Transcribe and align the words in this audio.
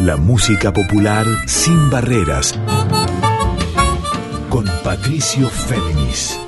La 0.00 0.18
música 0.18 0.70
popular 0.70 1.24
sin 1.46 1.88
barreras. 1.88 2.54
Con 4.50 4.66
Patricio 4.84 5.48
Féminis. 5.48 6.43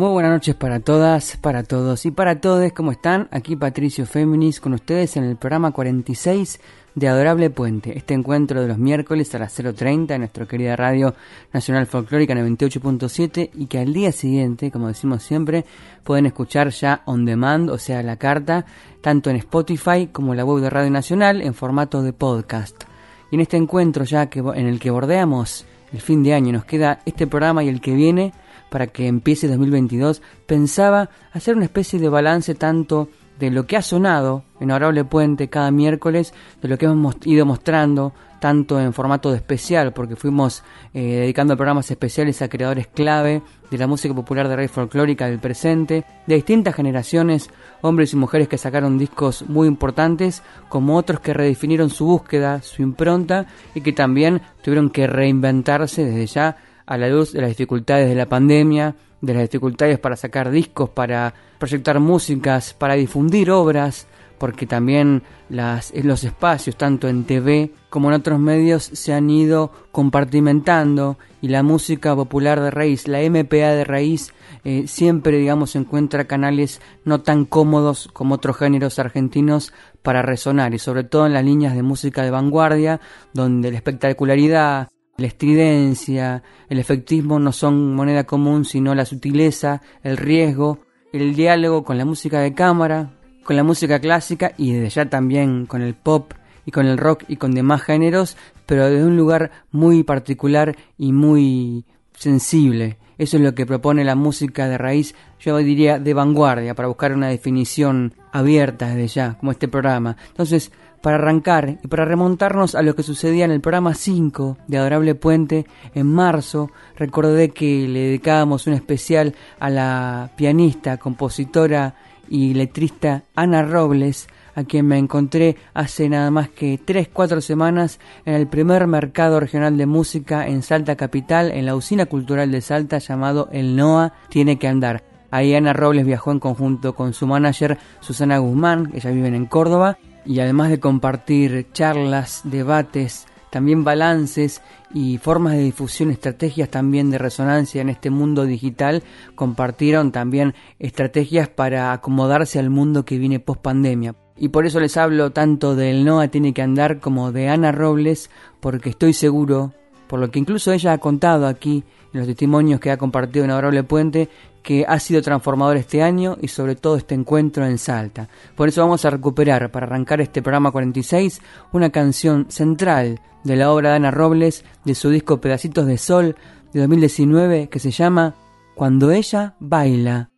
Muy 0.00 0.12
buenas 0.12 0.32
noches 0.32 0.54
para 0.54 0.80
todas, 0.80 1.36
para 1.36 1.62
todos 1.62 2.06
y 2.06 2.10
para 2.10 2.40
todos. 2.40 2.72
¿Cómo 2.72 2.90
están? 2.90 3.28
Aquí 3.30 3.54
Patricio 3.54 4.06
Féminis 4.06 4.58
con 4.58 4.72
ustedes 4.72 5.18
en 5.18 5.24
el 5.24 5.36
programa 5.36 5.72
46 5.72 6.58
de 6.94 7.06
Adorable 7.06 7.50
Puente, 7.50 7.98
este 7.98 8.14
encuentro 8.14 8.62
de 8.62 8.68
los 8.68 8.78
miércoles 8.78 9.34
a 9.34 9.40
las 9.40 9.60
0.30 9.60 10.14
en 10.14 10.20
nuestra 10.20 10.46
querida 10.46 10.74
radio 10.74 11.14
nacional 11.52 11.86
folclórica 11.86 12.32
98.7 12.32 13.50
y 13.52 13.66
que 13.66 13.78
al 13.78 13.92
día 13.92 14.10
siguiente, 14.10 14.70
como 14.70 14.88
decimos 14.88 15.22
siempre, 15.22 15.66
pueden 16.02 16.24
escuchar 16.24 16.70
ya 16.70 17.02
on 17.04 17.26
demand, 17.26 17.68
o 17.68 17.76
sea, 17.76 18.02
la 18.02 18.16
carta, 18.16 18.64
tanto 19.02 19.28
en 19.28 19.36
Spotify 19.36 20.08
como 20.10 20.32
en 20.32 20.38
la 20.38 20.46
web 20.46 20.62
de 20.62 20.70
Radio 20.70 20.90
Nacional 20.90 21.42
en 21.42 21.52
formato 21.52 22.02
de 22.02 22.14
podcast. 22.14 22.84
Y 23.30 23.34
en 23.34 23.42
este 23.42 23.58
encuentro 23.58 24.04
ya 24.04 24.30
que, 24.30 24.38
en 24.38 24.66
el 24.66 24.80
que 24.80 24.90
bordeamos 24.90 25.66
el 25.92 26.00
fin 26.00 26.22
de 26.22 26.32
año, 26.32 26.52
nos 26.52 26.64
queda 26.64 27.00
este 27.04 27.26
programa 27.26 27.62
y 27.62 27.68
el 27.68 27.82
que 27.82 27.92
viene 27.92 28.32
para 28.70 28.86
que 28.86 29.06
empiece 29.06 29.48
2022, 29.48 30.22
pensaba 30.46 31.10
hacer 31.32 31.56
una 31.56 31.64
especie 31.64 31.98
de 31.98 32.08
balance 32.08 32.54
tanto 32.54 33.08
de 33.40 33.50
lo 33.50 33.66
que 33.66 33.76
ha 33.76 33.82
sonado 33.82 34.44
en 34.60 34.70
Honorable 34.70 35.04
Puente 35.04 35.48
cada 35.48 35.70
miércoles, 35.70 36.34
de 36.60 36.68
lo 36.68 36.76
que 36.76 36.86
hemos 36.86 37.16
ido 37.24 37.46
mostrando, 37.46 38.12
tanto 38.38 38.78
en 38.78 38.92
formato 38.92 39.30
de 39.30 39.36
especial, 39.36 39.92
porque 39.92 40.14
fuimos 40.14 40.62
eh, 40.92 41.20
dedicando 41.20 41.56
programas 41.56 41.90
especiales 41.90 42.42
a 42.42 42.48
creadores 42.48 42.86
clave 42.86 43.42
de 43.70 43.78
la 43.78 43.86
música 43.86 44.14
popular 44.14 44.48
de 44.48 44.56
raíz 44.56 44.70
folclórica 44.70 45.26
del 45.26 45.38
presente, 45.38 46.04
de 46.26 46.34
distintas 46.34 46.74
generaciones, 46.74 47.50
hombres 47.80 48.12
y 48.12 48.16
mujeres 48.16 48.48
que 48.48 48.58
sacaron 48.58 48.98
discos 48.98 49.42
muy 49.48 49.68
importantes, 49.68 50.42
como 50.68 50.96
otros 50.96 51.20
que 51.20 51.32
redefinieron 51.32 51.88
su 51.88 52.04
búsqueda, 52.04 52.60
su 52.62 52.82
impronta, 52.82 53.46
y 53.74 53.80
que 53.80 53.92
también 53.92 54.42
tuvieron 54.62 54.90
que 54.90 55.06
reinventarse 55.06 56.04
desde 56.04 56.26
ya 56.26 56.56
a 56.90 56.98
la 56.98 57.08
luz 57.08 57.32
de 57.32 57.40
las 57.40 57.50
dificultades 57.50 58.08
de 58.08 58.16
la 58.16 58.28
pandemia, 58.28 58.96
de 59.20 59.32
las 59.32 59.44
dificultades 59.44 60.00
para 60.00 60.16
sacar 60.16 60.50
discos, 60.50 60.90
para 60.90 61.32
proyectar 61.56 62.00
músicas, 62.00 62.74
para 62.74 62.94
difundir 62.94 63.52
obras, 63.52 64.08
porque 64.38 64.66
también 64.66 65.22
las, 65.48 65.92
los 65.94 66.24
espacios, 66.24 66.74
tanto 66.74 67.06
en 67.06 67.22
TV 67.22 67.70
como 67.90 68.08
en 68.08 68.14
otros 68.14 68.40
medios, 68.40 68.82
se 68.82 69.12
han 69.12 69.30
ido 69.30 69.70
compartimentando 69.92 71.16
y 71.40 71.48
la 71.48 71.62
música 71.62 72.16
popular 72.16 72.60
de 72.60 72.72
raíz, 72.72 73.06
la 73.06 73.20
MPA 73.20 73.72
de 73.72 73.84
raíz, 73.84 74.32
eh, 74.64 74.88
siempre, 74.88 75.38
digamos, 75.38 75.76
encuentra 75.76 76.24
canales 76.24 76.80
no 77.04 77.20
tan 77.20 77.44
cómodos 77.44 78.08
como 78.12 78.34
otros 78.34 78.56
géneros 78.56 78.98
argentinos 78.98 79.72
para 80.02 80.22
resonar 80.22 80.74
y 80.74 80.80
sobre 80.80 81.04
todo 81.04 81.26
en 81.26 81.34
las 81.34 81.44
líneas 81.44 81.76
de 81.76 81.84
música 81.84 82.24
de 82.24 82.32
vanguardia, 82.32 83.00
donde 83.32 83.70
la 83.70 83.76
espectacularidad, 83.76 84.88
la 85.20 85.26
estridencia, 85.26 86.42
el 86.68 86.78
efectismo 86.78 87.38
no 87.38 87.52
son 87.52 87.94
moneda 87.94 88.24
común, 88.24 88.64
sino 88.64 88.94
la 88.94 89.04
sutileza, 89.04 89.82
el 90.02 90.16
riesgo, 90.16 90.80
el 91.12 91.34
diálogo 91.34 91.84
con 91.84 91.98
la 91.98 92.04
música 92.04 92.40
de 92.40 92.54
cámara, 92.54 93.12
con 93.44 93.56
la 93.56 93.64
música 93.64 94.00
clásica 94.00 94.52
y 94.56 94.72
desde 94.72 94.90
ya 94.90 95.10
también 95.10 95.66
con 95.66 95.82
el 95.82 95.94
pop 95.94 96.32
y 96.66 96.70
con 96.70 96.86
el 96.86 96.98
rock 96.98 97.24
y 97.28 97.36
con 97.36 97.52
demás 97.52 97.82
géneros, 97.82 98.36
pero 98.66 98.88
desde 98.88 99.04
un 99.04 99.16
lugar 99.16 99.50
muy 99.70 100.02
particular 100.02 100.76
y 100.98 101.12
muy 101.12 101.84
sensible. 102.14 102.98
Eso 103.18 103.36
es 103.36 103.42
lo 103.42 103.54
que 103.54 103.66
propone 103.66 104.02
la 104.02 104.14
música 104.14 104.66
de 104.66 104.78
raíz, 104.78 105.14
yo 105.40 105.56
diría 105.58 105.98
de 105.98 106.14
vanguardia, 106.14 106.74
para 106.74 106.88
buscar 106.88 107.12
una 107.12 107.28
definición 107.28 108.14
abierta 108.32 108.88
desde 108.88 109.08
ya, 109.08 109.38
como 109.38 109.52
este 109.52 109.68
programa. 109.68 110.16
Entonces, 110.28 110.72
para 111.02 111.16
arrancar 111.16 111.78
y 111.82 111.88
para 111.88 112.04
remontarnos 112.04 112.74
a 112.74 112.82
lo 112.82 112.94
que 112.94 113.02
sucedía 113.02 113.44
en 113.44 113.50
el 113.50 113.60
programa 113.60 113.94
5 113.94 114.58
de 114.66 114.78
Adorable 114.78 115.14
Puente 115.14 115.66
en 115.94 116.06
marzo, 116.06 116.70
recordé 116.96 117.50
que 117.50 117.88
le 117.88 118.00
dedicábamos 118.00 118.66
un 118.66 118.74
especial 118.74 119.34
a 119.58 119.70
la 119.70 120.30
pianista, 120.36 120.98
compositora 120.98 121.94
y 122.28 122.54
letrista 122.54 123.24
Ana 123.34 123.62
Robles, 123.62 124.28
a 124.54 124.64
quien 124.64 124.86
me 124.86 124.98
encontré 124.98 125.56
hace 125.74 126.08
nada 126.08 126.30
más 126.30 126.48
que 126.48 126.78
3-4 126.78 127.40
semanas 127.40 127.98
en 128.24 128.34
el 128.34 128.46
primer 128.46 128.86
mercado 128.86 129.40
regional 129.40 129.76
de 129.76 129.86
música 129.86 130.46
en 130.46 130.62
Salta 130.62 130.96
Capital, 130.96 131.50
en 131.52 131.66
la 131.66 131.74
usina 131.74 132.06
cultural 132.06 132.50
de 132.50 132.60
Salta 132.60 132.98
llamado 132.98 133.48
El 133.52 133.76
NOA 133.76 134.12
Tiene 134.28 134.58
que 134.58 134.68
Andar. 134.68 135.04
Ahí 135.30 135.54
Ana 135.54 135.72
Robles 135.72 136.04
viajó 136.04 136.32
en 136.32 136.40
conjunto 136.40 136.94
con 136.94 137.12
su 137.12 137.26
manager 137.26 137.78
Susana 138.00 138.38
Guzmán, 138.38 138.90
ella 138.94 139.10
vive 139.10 139.28
en 139.28 139.46
Córdoba, 139.46 139.98
y 140.24 140.40
además 140.40 140.70
de 140.70 140.80
compartir 140.80 141.66
charlas, 141.72 142.42
debates, 142.44 143.26
también 143.50 143.84
balances 143.84 144.62
y 144.94 145.18
formas 145.18 145.54
de 145.54 145.62
difusión, 145.62 146.10
estrategias 146.10 146.68
también 146.68 147.10
de 147.10 147.18
resonancia 147.18 147.82
en 147.82 147.88
este 147.88 148.10
mundo 148.10 148.44
digital, 148.46 149.02
compartieron 149.34 150.12
también 150.12 150.54
estrategias 150.78 151.48
para 151.48 151.92
acomodarse 151.92 152.58
al 152.58 152.70
mundo 152.70 153.04
que 153.04 153.18
viene 153.18 153.40
post 153.40 153.60
pandemia. 153.60 154.14
Y 154.36 154.48
por 154.48 154.66
eso 154.66 154.80
les 154.80 154.96
hablo 154.96 155.32
tanto 155.32 155.76
del 155.76 156.04
NOA 156.04 156.28
tiene 156.28 156.54
que 156.54 156.62
andar 156.62 157.00
como 157.00 157.32
de 157.32 157.48
Ana 157.48 157.72
Robles, 157.72 158.30
porque 158.60 158.90
estoy 158.90 159.12
seguro, 159.12 159.74
por 160.06 160.18
lo 160.18 160.30
que 160.30 160.38
incluso 160.38 160.72
ella 160.72 160.92
ha 160.92 160.98
contado 160.98 161.46
aquí 161.46 161.84
los 162.12 162.26
testimonios 162.26 162.80
que 162.80 162.90
ha 162.90 162.96
compartido 162.96 163.44
en 163.44 163.50
Adorable 163.50 163.82
Puente, 163.84 164.28
que 164.62 164.84
ha 164.86 164.98
sido 164.98 165.22
transformador 165.22 165.76
este 165.76 166.02
año 166.02 166.36
y 166.40 166.48
sobre 166.48 166.76
todo 166.76 166.96
este 166.96 167.14
encuentro 167.14 167.64
en 167.64 167.78
Salta. 167.78 168.28
Por 168.56 168.68
eso 168.68 168.82
vamos 168.82 169.04
a 169.04 169.10
recuperar, 169.10 169.70
para 169.70 169.86
arrancar 169.86 170.20
este 170.20 170.42
programa 170.42 170.70
46, 170.70 171.40
una 171.72 171.90
canción 171.90 172.46
central 172.50 173.20
de 173.44 173.56
la 173.56 173.72
obra 173.72 173.90
de 173.90 173.96
Ana 173.96 174.10
Robles, 174.10 174.64
de 174.84 174.94
su 174.94 175.10
disco 175.10 175.40
Pedacitos 175.40 175.86
de 175.86 175.98
Sol 175.98 176.36
de 176.72 176.80
2019, 176.80 177.68
que 177.68 177.78
se 177.78 177.90
llama 177.90 178.34
Cuando 178.74 179.10
ella 179.10 179.54
baila. 179.60 180.30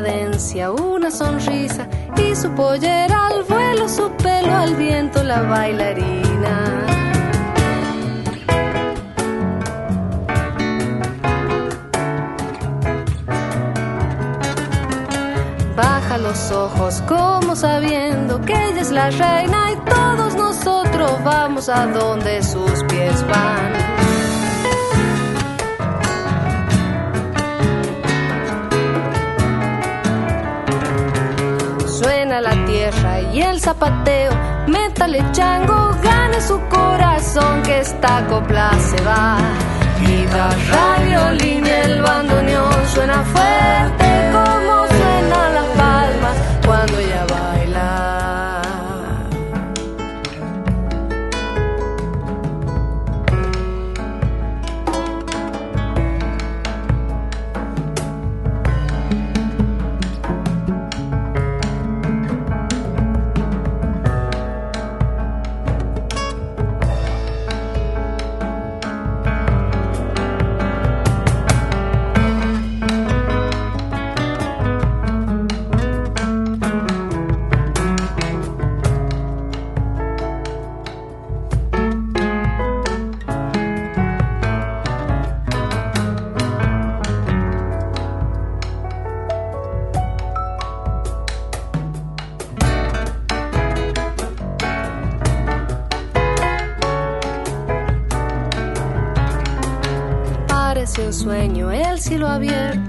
Una 0.00 1.10
sonrisa 1.10 1.88
y 2.16 2.34
su 2.36 2.50
pollera 2.52 3.26
al 3.26 3.42
vuelo, 3.42 3.88
su 3.88 4.08
pelo 4.12 4.54
al 4.54 4.76
viento, 4.76 5.24
la 5.24 5.42
bailarina. 5.42 6.86
Baja 15.74 16.18
los 16.18 16.50
ojos 16.52 17.02
como 17.08 17.56
sabiendo 17.56 18.40
que 18.42 18.52
ella 18.52 18.80
es 18.80 18.90
la 18.92 19.10
reina 19.10 19.72
y 19.72 19.76
todos 19.90 20.36
nosotros 20.36 21.12
vamos 21.24 21.68
a 21.68 21.86
donde 21.86 22.40
sus 22.44 22.84
pies 22.84 23.26
van. 23.26 24.07
La 32.40 32.64
tierra 32.66 33.20
y 33.20 33.40
el 33.40 33.60
zapateo, 33.60 34.32
métale 34.66 35.24
chango, 35.32 35.96
gane 36.02 36.40
su 36.40 36.60
corazón 36.68 37.62
que 37.62 37.80
esta 37.80 38.24
copla 38.26 38.70
se 38.78 39.02
va. 39.02 39.38
Guitarra, 40.00 40.98
violín, 41.04 41.66
el 41.66 42.02
bandoneón 42.02 42.86
suena 42.86 43.22
fuerte 43.24 44.07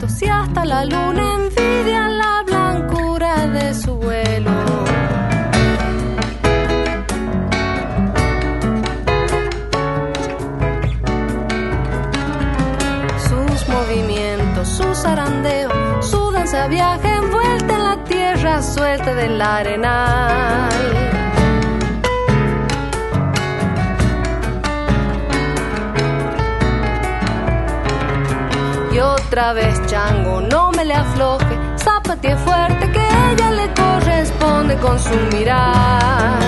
abierto, 0.10 0.16
si 0.18 0.26
hasta 0.28 0.66
la 0.66 0.86
luna 0.86 1.34
envidia 1.36 2.08
la 2.10 2.44
blancura 2.46 3.48
de 3.48 3.74
su 3.74 3.96
vuelo. 3.96 4.52
Sus 13.18 13.68
movimientos, 13.68 14.68
su 14.68 14.96
zarandeo, 14.96 16.02
su 16.02 16.32
danza 16.32 16.68
viaja 16.68 17.16
envuelta 17.16 17.76
en 17.76 17.84
la 17.84 18.04
tierra 18.04 18.62
suelta 18.62 19.14
del 19.14 19.42
arenal. 19.42 21.19
Otra 29.40 29.54
vez 29.54 29.82
chango, 29.86 30.42
no 30.42 30.70
me 30.72 30.84
le 30.84 30.94
afloje, 30.94 31.58
zapate 31.78 32.36
fuerte 32.36 32.92
que 32.92 33.08
ella 33.32 33.52
le 33.52 33.74
corresponde 33.74 34.76
con 34.80 35.00
su 35.00 35.16
mirar. 35.34 36.42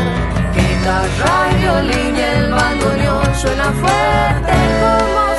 Guitarra 0.53 1.57
violín 1.57 2.15
y 2.17 2.19
el 2.19 2.51
bandoneón 2.51 3.33
suena 3.35 3.71
fuerte 3.71 4.53
como 4.81 5.30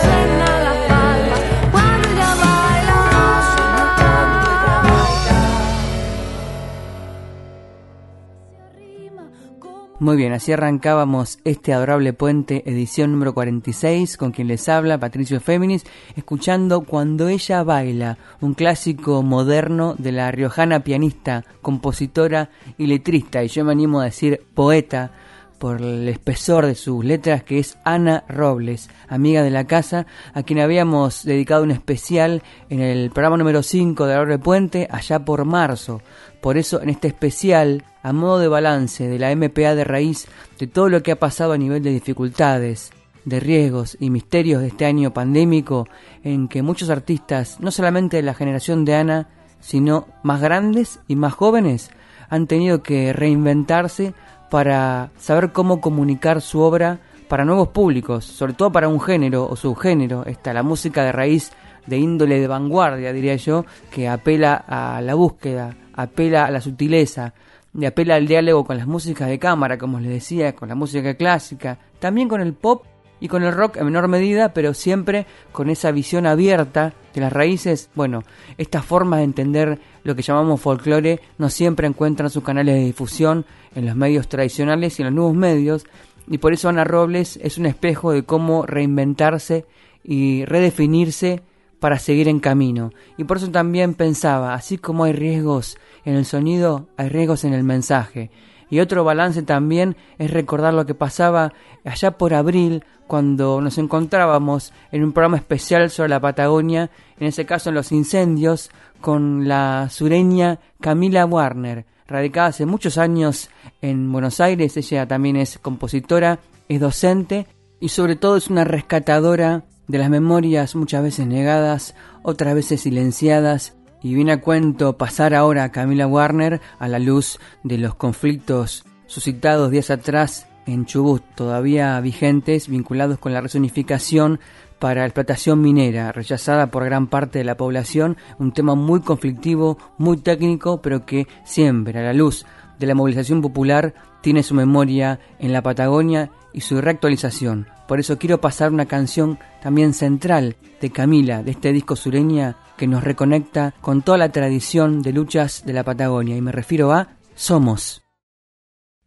Muy 10.02 10.16
bien, 10.16 10.32
así 10.32 10.50
arrancábamos 10.50 11.38
este 11.44 11.72
adorable 11.72 12.12
puente, 12.12 12.64
edición 12.66 13.12
número 13.12 13.34
46, 13.34 14.16
con 14.16 14.32
quien 14.32 14.48
les 14.48 14.68
habla 14.68 14.98
Patricio 14.98 15.38
Féminis, 15.38 15.84
escuchando 16.16 16.80
Cuando 16.80 17.28
ella 17.28 17.62
baila, 17.62 18.18
un 18.40 18.54
clásico 18.54 19.22
moderno 19.22 19.94
de 19.96 20.10
la 20.10 20.32
riojana 20.32 20.82
pianista, 20.82 21.44
compositora 21.60 22.50
y 22.78 22.88
letrista, 22.88 23.44
y 23.44 23.46
yo 23.46 23.64
me 23.64 23.70
animo 23.70 24.00
a 24.00 24.06
decir 24.06 24.44
poeta, 24.54 25.12
por 25.60 25.80
el 25.80 26.08
espesor 26.08 26.66
de 26.66 26.74
sus 26.74 27.04
letras, 27.04 27.44
que 27.44 27.60
es 27.60 27.78
Ana 27.84 28.24
Robles, 28.28 28.90
amiga 29.06 29.44
de 29.44 29.50
la 29.50 29.68
casa, 29.68 30.06
a 30.34 30.42
quien 30.42 30.58
habíamos 30.58 31.24
dedicado 31.24 31.62
un 31.62 31.70
especial 31.70 32.42
en 32.70 32.80
el 32.80 33.12
programa 33.12 33.36
número 33.36 33.62
5 33.62 34.04
de 34.04 34.14
Adorable 34.14 34.40
Puente, 34.40 34.88
allá 34.90 35.24
por 35.24 35.44
marzo. 35.44 36.02
Por 36.40 36.58
eso, 36.58 36.82
en 36.82 36.88
este 36.88 37.06
especial, 37.06 37.84
a 38.02 38.12
modo 38.12 38.38
de 38.38 38.48
balance 38.48 39.08
de 39.08 39.18
la 39.18 39.34
MPA 39.34 39.74
de 39.74 39.84
raíz 39.84 40.26
de 40.58 40.66
todo 40.66 40.88
lo 40.88 41.02
que 41.02 41.12
ha 41.12 41.18
pasado 41.18 41.52
a 41.52 41.58
nivel 41.58 41.82
de 41.82 41.90
dificultades, 41.90 42.92
de 43.24 43.40
riesgos 43.40 43.96
y 44.00 44.10
misterios 44.10 44.60
de 44.60 44.68
este 44.68 44.84
año 44.84 45.12
pandémico 45.12 45.86
en 46.24 46.48
que 46.48 46.62
muchos 46.62 46.90
artistas, 46.90 47.60
no 47.60 47.70
solamente 47.70 48.16
de 48.16 48.22
la 48.22 48.34
generación 48.34 48.84
de 48.84 48.96
Ana, 48.96 49.28
sino 49.60 50.06
más 50.22 50.40
grandes 50.40 51.00
y 51.06 51.16
más 51.16 51.34
jóvenes, 51.34 51.90
han 52.28 52.46
tenido 52.46 52.82
que 52.82 53.12
reinventarse 53.12 54.14
para 54.50 55.10
saber 55.18 55.52
cómo 55.52 55.80
comunicar 55.80 56.40
su 56.40 56.60
obra 56.60 57.00
para 57.28 57.44
nuevos 57.44 57.68
públicos, 57.68 58.24
sobre 58.24 58.52
todo 58.52 58.72
para 58.72 58.88
un 58.88 59.00
género 59.00 59.48
o 59.48 59.56
subgénero, 59.56 60.26
está 60.26 60.52
la 60.52 60.62
música 60.62 61.04
de 61.04 61.12
raíz 61.12 61.52
de 61.86 61.98
índole 61.98 62.38
de 62.38 62.46
vanguardia, 62.46 63.12
diría 63.12 63.36
yo, 63.36 63.64
que 63.90 64.08
apela 64.08 64.54
a 64.54 65.00
la 65.00 65.14
búsqueda, 65.14 65.76
apela 65.94 66.44
a 66.44 66.50
la 66.50 66.60
sutileza, 66.60 67.34
y 67.78 67.84
apela 67.84 68.16
al 68.16 68.26
diálogo 68.26 68.64
con 68.64 68.76
las 68.76 68.86
músicas 68.86 69.28
de 69.28 69.38
cámara, 69.38 69.78
como 69.78 69.98
les 69.98 70.10
decía, 70.10 70.54
con 70.54 70.68
la 70.68 70.74
música 70.74 71.14
clásica, 71.14 71.78
también 71.98 72.28
con 72.28 72.40
el 72.40 72.52
pop 72.52 72.84
y 73.20 73.28
con 73.28 73.44
el 73.44 73.52
rock 73.52 73.76
en 73.76 73.86
menor 73.86 74.08
medida, 74.08 74.52
pero 74.52 74.74
siempre 74.74 75.26
con 75.52 75.70
esa 75.70 75.92
visión 75.92 76.26
abierta 76.26 76.92
de 77.14 77.20
las 77.20 77.32
raíces. 77.32 77.88
Bueno, 77.94 78.24
estas 78.58 78.84
formas 78.84 79.20
de 79.20 79.24
entender 79.24 79.78
lo 80.02 80.16
que 80.16 80.22
llamamos 80.22 80.60
folclore 80.60 81.20
no 81.38 81.48
siempre 81.48 81.86
encuentran 81.86 82.30
sus 82.30 82.42
canales 82.42 82.74
de 82.74 82.84
difusión 82.84 83.46
en 83.74 83.86
los 83.86 83.96
medios 83.96 84.28
tradicionales 84.28 84.98
y 84.98 85.02
en 85.02 85.06
los 85.06 85.14
nuevos 85.14 85.34
medios, 85.34 85.86
y 86.28 86.38
por 86.38 86.52
eso 86.52 86.68
Ana 86.68 86.84
Robles 86.84 87.38
es 87.42 87.58
un 87.58 87.66
espejo 87.66 88.12
de 88.12 88.24
cómo 88.24 88.66
reinventarse 88.66 89.66
y 90.04 90.44
redefinirse 90.44 91.42
para 91.82 91.98
seguir 91.98 92.28
en 92.28 92.38
camino. 92.38 92.92
Y 93.16 93.24
por 93.24 93.38
eso 93.38 93.50
también 93.50 93.94
pensaba, 93.94 94.54
así 94.54 94.78
como 94.78 95.02
hay 95.02 95.12
riesgos 95.12 95.76
en 96.04 96.14
el 96.14 96.24
sonido, 96.24 96.86
hay 96.96 97.08
riesgos 97.08 97.42
en 97.42 97.54
el 97.54 97.64
mensaje. 97.64 98.30
Y 98.70 98.78
otro 98.78 99.02
balance 99.02 99.42
también 99.42 99.96
es 100.16 100.30
recordar 100.30 100.74
lo 100.74 100.86
que 100.86 100.94
pasaba 100.94 101.52
allá 101.84 102.12
por 102.12 102.34
abril, 102.34 102.84
cuando 103.08 103.60
nos 103.60 103.78
encontrábamos 103.78 104.72
en 104.92 105.02
un 105.02 105.12
programa 105.12 105.38
especial 105.38 105.90
sobre 105.90 106.10
la 106.10 106.20
Patagonia, 106.20 106.88
en 107.18 107.26
ese 107.26 107.44
caso 107.46 107.70
en 107.70 107.74
los 107.74 107.90
incendios, 107.90 108.70
con 109.00 109.48
la 109.48 109.88
sureña 109.90 110.60
Camila 110.80 111.26
Warner, 111.26 111.84
radicada 112.06 112.46
hace 112.46 112.64
muchos 112.64 112.96
años 112.96 113.50
en 113.82 114.10
Buenos 114.12 114.38
Aires. 114.40 114.76
Ella 114.76 115.08
también 115.08 115.34
es 115.34 115.58
compositora, 115.58 116.38
es 116.68 116.80
docente 116.80 117.48
y 117.80 117.88
sobre 117.88 118.14
todo 118.14 118.36
es 118.36 118.48
una 118.48 118.62
rescatadora 118.62 119.64
de 119.88 119.98
las 119.98 120.10
memorias 120.10 120.74
muchas 120.74 121.02
veces 121.02 121.26
negadas, 121.26 121.94
otras 122.22 122.54
veces 122.54 122.80
silenciadas, 122.82 123.74
y 124.02 124.14
viene 124.14 124.32
a 124.32 124.40
cuento 124.40 124.96
pasar 124.98 125.34
ahora 125.34 125.64
a 125.64 125.72
Camila 125.72 126.06
Warner 126.06 126.60
a 126.78 126.88
la 126.88 126.98
luz 126.98 127.38
de 127.62 127.78
los 127.78 127.94
conflictos 127.94 128.84
suscitados 129.06 129.70
días 129.70 129.90
atrás 129.90 130.48
en 130.66 130.86
Chubut, 130.86 131.22
todavía 131.34 132.00
vigentes, 132.00 132.68
vinculados 132.68 133.18
con 133.18 133.32
la 133.32 133.40
resonificación 133.40 134.40
para 134.78 135.04
explotación 135.04 135.60
minera, 135.60 136.10
rechazada 136.10 136.68
por 136.68 136.84
gran 136.84 137.06
parte 137.06 137.38
de 137.38 137.44
la 137.44 137.56
población, 137.56 138.16
un 138.38 138.52
tema 138.52 138.74
muy 138.74 139.00
conflictivo, 139.00 139.78
muy 139.98 140.16
técnico, 140.16 140.82
pero 140.82 141.06
que 141.06 141.28
siempre, 141.44 141.98
a 141.98 142.02
la 142.02 142.12
luz 142.12 142.46
de 142.78 142.86
la 142.86 142.94
movilización 142.94 143.42
popular, 143.42 143.94
tiene 144.22 144.42
su 144.42 144.54
memoria 144.54 145.20
en 145.38 145.52
la 145.52 145.62
Patagonia 145.62 146.30
y 146.52 146.60
su 146.60 146.80
reactualización. 146.80 147.66
Por 147.88 148.00
eso 148.00 148.18
quiero 148.18 148.40
pasar 148.40 148.72
una 148.72 148.86
canción 148.86 149.38
también 149.62 149.94
central 149.94 150.56
de 150.80 150.90
Camila, 150.90 151.42
de 151.42 151.52
este 151.52 151.72
disco 151.72 151.96
sureña 151.96 152.56
que 152.76 152.86
nos 152.86 153.04
reconecta 153.04 153.74
con 153.80 154.02
toda 154.02 154.18
la 154.18 154.30
tradición 154.30 155.02
de 155.02 155.12
luchas 155.12 155.64
de 155.64 155.72
la 155.72 155.84
Patagonia. 155.84 156.36
Y 156.36 156.40
me 156.40 156.52
refiero 156.52 156.92
a 156.92 157.08
Somos. 157.34 158.02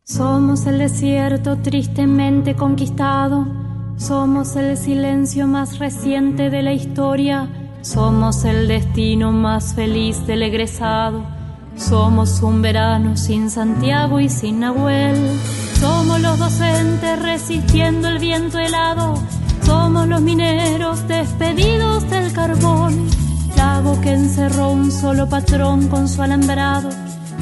Somos 0.04 0.66
el 0.68 0.78
desierto 0.78 1.58
tristemente 1.58 2.56
conquistado. 2.56 3.48
Somos 3.98 4.56
el 4.56 4.78
silencio 4.78 5.48
más 5.48 5.80
reciente 5.80 6.50
de 6.50 6.62
la 6.62 6.74
historia. 6.74 7.50
Somos 7.82 8.46
el 8.46 8.68
destino 8.68 9.32
más 9.32 9.74
feliz 9.74 10.26
del 10.28 10.44
egresado. 10.44 11.26
Somos 11.76 12.42
un 12.42 12.62
verano 12.62 13.18
sin 13.18 13.50
Santiago 13.50 14.20
y 14.20 14.30
sin 14.30 14.60
Nahuel. 14.62 15.16
Somos 16.16 16.40
los 16.40 16.40
docentes 16.40 17.22
resistiendo 17.22 18.08
el 18.08 18.20
viento 18.20 18.58
helado. 18.58 19.22
Somos 19.66 20.08
los 20.08 20.22
mineros 20.22 21.06
despedidos 21.10 22.10
del 22.10 22.32
carbón. 22.32 23.10
Lago 23.58 24.00
que 24.00 24.14
encerró 24.14 24.70
un 24.70 24.94
solo 24.94 25.28
patrón 25.28 25.90
con 25.90 26.08
su 26.08 26.22
alambrado. 26.22 26.88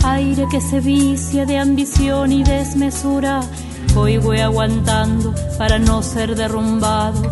Aire 0.03 0.48
que 0.50 0.60
se 0.60 0.80
vicia 0.80 1.46
de 1.46 1.60
ambición 1.60 2.32
y 2.32 2.44
desmesura. 2.44 3.42
Hoy 3.96 4.18
voy 4.18 4.39
aguantando 4.39 5.36
para 5.60 5.77
no 5.77 6.01
ser 6.01 6.36
derrumbado. 6.36 7.30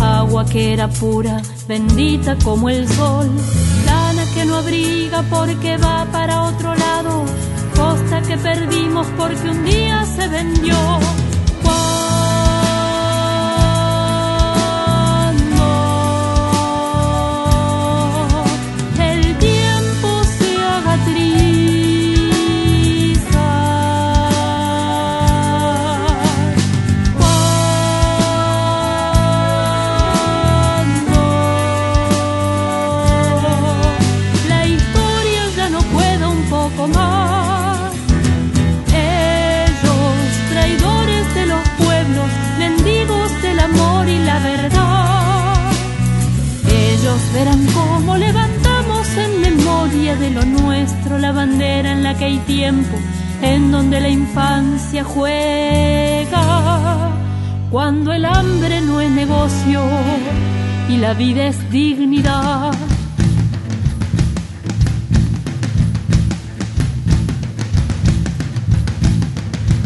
Agua 0.00 0.44
que 0.44 0.72
era 0.72 0.88
pura, 0.88 1.40
bendita 1.68 2.36
como 2.42 2.68
el 2.68 2.88
sol. 2.88 3.30
Lana 3.86 4.24
que 4.34 4.44
no 4.44 4.56
abriga 4.56 5.22
porque 5.30 5.76
va 5.76 6.04
para 6.10 6.42
otro 6.42 6.74
lado 6.74 7.24
costa 7.80 8.20
que 8.20 8.36
perdimos 8.36 9.06
porque 9.16 9.48
un 9.48 9.64
día 9.64 10.04
se 10.04 10.28
vendió. 10.28 10.76
Bandera 51.32 51.92
en 51.92 52.02
la 52.02 52.16
que 52.16 52.24
hay 52.24 52.38
tiempo, 52.38 52.96
en 53.42 53.70
donde 53.70 54.00
la 54.00 54.08
infancia 54.08 55.04
juega, 55.04 56.40
cuando 57.70 58.12
el 58.12 58.24
hambre 58.24 58.80
no 58.80 59.00
es 59.00 59.10
negocio 59.10 59.82
y 60.88 60.96
la 60.96 61.14
vida 61.14 61.46
es 61.46 61.70
dignidad. 61.70 62.72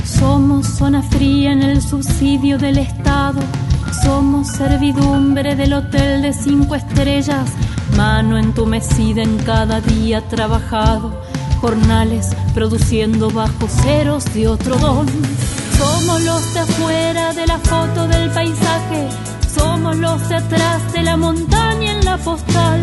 Somos 0.05 0.67
zona 0.67 1.03
fría 1.03 1.53
en 1.53 1.63
el 1.63 1.83
subsidio 1.83 2.57
del 2.57 2.79
Estado. 2.79 3.41
Somos 4.03 4.49
servidumbre 4.49 5.55
del 5.55 5.75
hotel 5.75 6.23
de 6.23 6.33
cinco 6.33 6.75
estrellas. 6.75 7.51
Mano 7.97 8.39
entumecida 8.39 9.23
en 9.23 9.37
cada 9.39 9.81
día 9.81 10.23
trabajado. 10.23 11.13
Jornales 11.65 12.29
produciendo 12.53 13.31
bajo 13.31 13.67
ceros 13.69 14.27
de 14.35 14.49
otro 14.49 14.77
don. 14.77 15.07
Somos 15.79 16.23
los 16.23 16.53
de 16.53 16.61
afuera 16.61 17.33
de 17.33 17.47
la 17.47 17.59
foto 17.59 18.07
del 18.07 18.29
paisaje. 18.33 19.09
Somos 19.49 19.97
los 19.97 20.29
de 20.29 20.35
atrás 20.35 20.93
de 20.93 21.03
la 21.03 21.17
montaña 21.17 21.93
en 21.93 22.05
la 22.05 22.19
postal. 22.19 22.83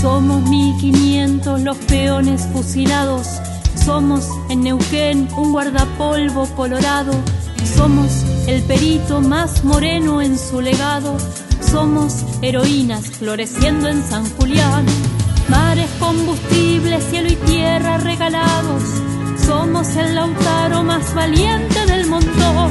Somos 0.00 0.42
1500 0.42 1.60
los 1.60 1.76
peones 1.76 2.48
fusilados 2.52 3.28
somos 3.84 4.28
en 4.48 4.62
Neuquén 4.62 5.28
un 5.36 5.52
guardapolvo 5.52 6.46
colorado. 6.56 7.12
Somos 7.76 8.24
el 8.46 8.62
perito 8.62 9.20
más 9.20 9.64
moreno 9.64 10.20
en 10.20 10.36
su 10.36 10.60
legado. 10.60 11.16
Somos 11.60 12.24
heroínas 12.42 13.06
floreciendo 13.06 13.88
en 13.88 14.02
San 14.02 14.28
Julián. 14.36 14.84
Mares, 15.50 15.90
combustibles, 15.98 17.02
cielo 17.10 17.28
y 17.28 17.36
tierra 17.36 17.98
regalados. 17.98 18.82
Somos 19.44 19.96
el 19.96 20.14
lautaro 20.14 20.82
más 20.84 21.12
valiente 21.12 21.86
del 21.86 22.06
montón. 22.06 22.70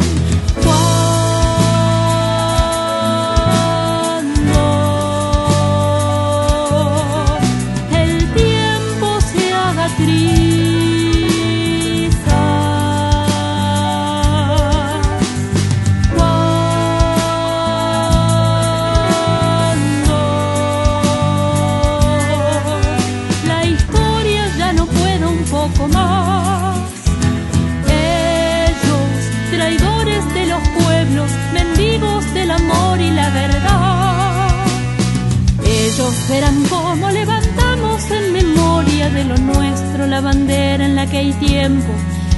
Verán 36.30 36.64
cómo 36.66 37.10
levantamos 37.10 38.12
en 38.12 38.34
memoria 38.34 39.10
de 39.10 39.26
lo 39.26 39.36
nuestro 39.38 40.06
la 40.06 40.22
bandera 40.22 40.86
en 40.86 40.96
la 40.96 41.08
que 41.08 41.18
hay 41.18 41.34
tiempo, 41.34 41.92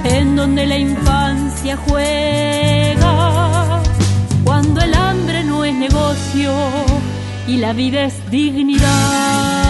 en 0.05 0.37
donde 0.37 0.65
la 0.65 0.77
infancia 0.77 1.75
juega, 1.75 3.81
cuando 4.45 4.81
el 4.81 4.93
hambre 4.93 5.43
no 5.43 5.65
es 5.65 5.75
negocio 5.75 6.53
y 7.47 7.57
la 7.57 7.73
vida 7.73 8.05
es 8.05 8.31
dignidad. 8.31 9.60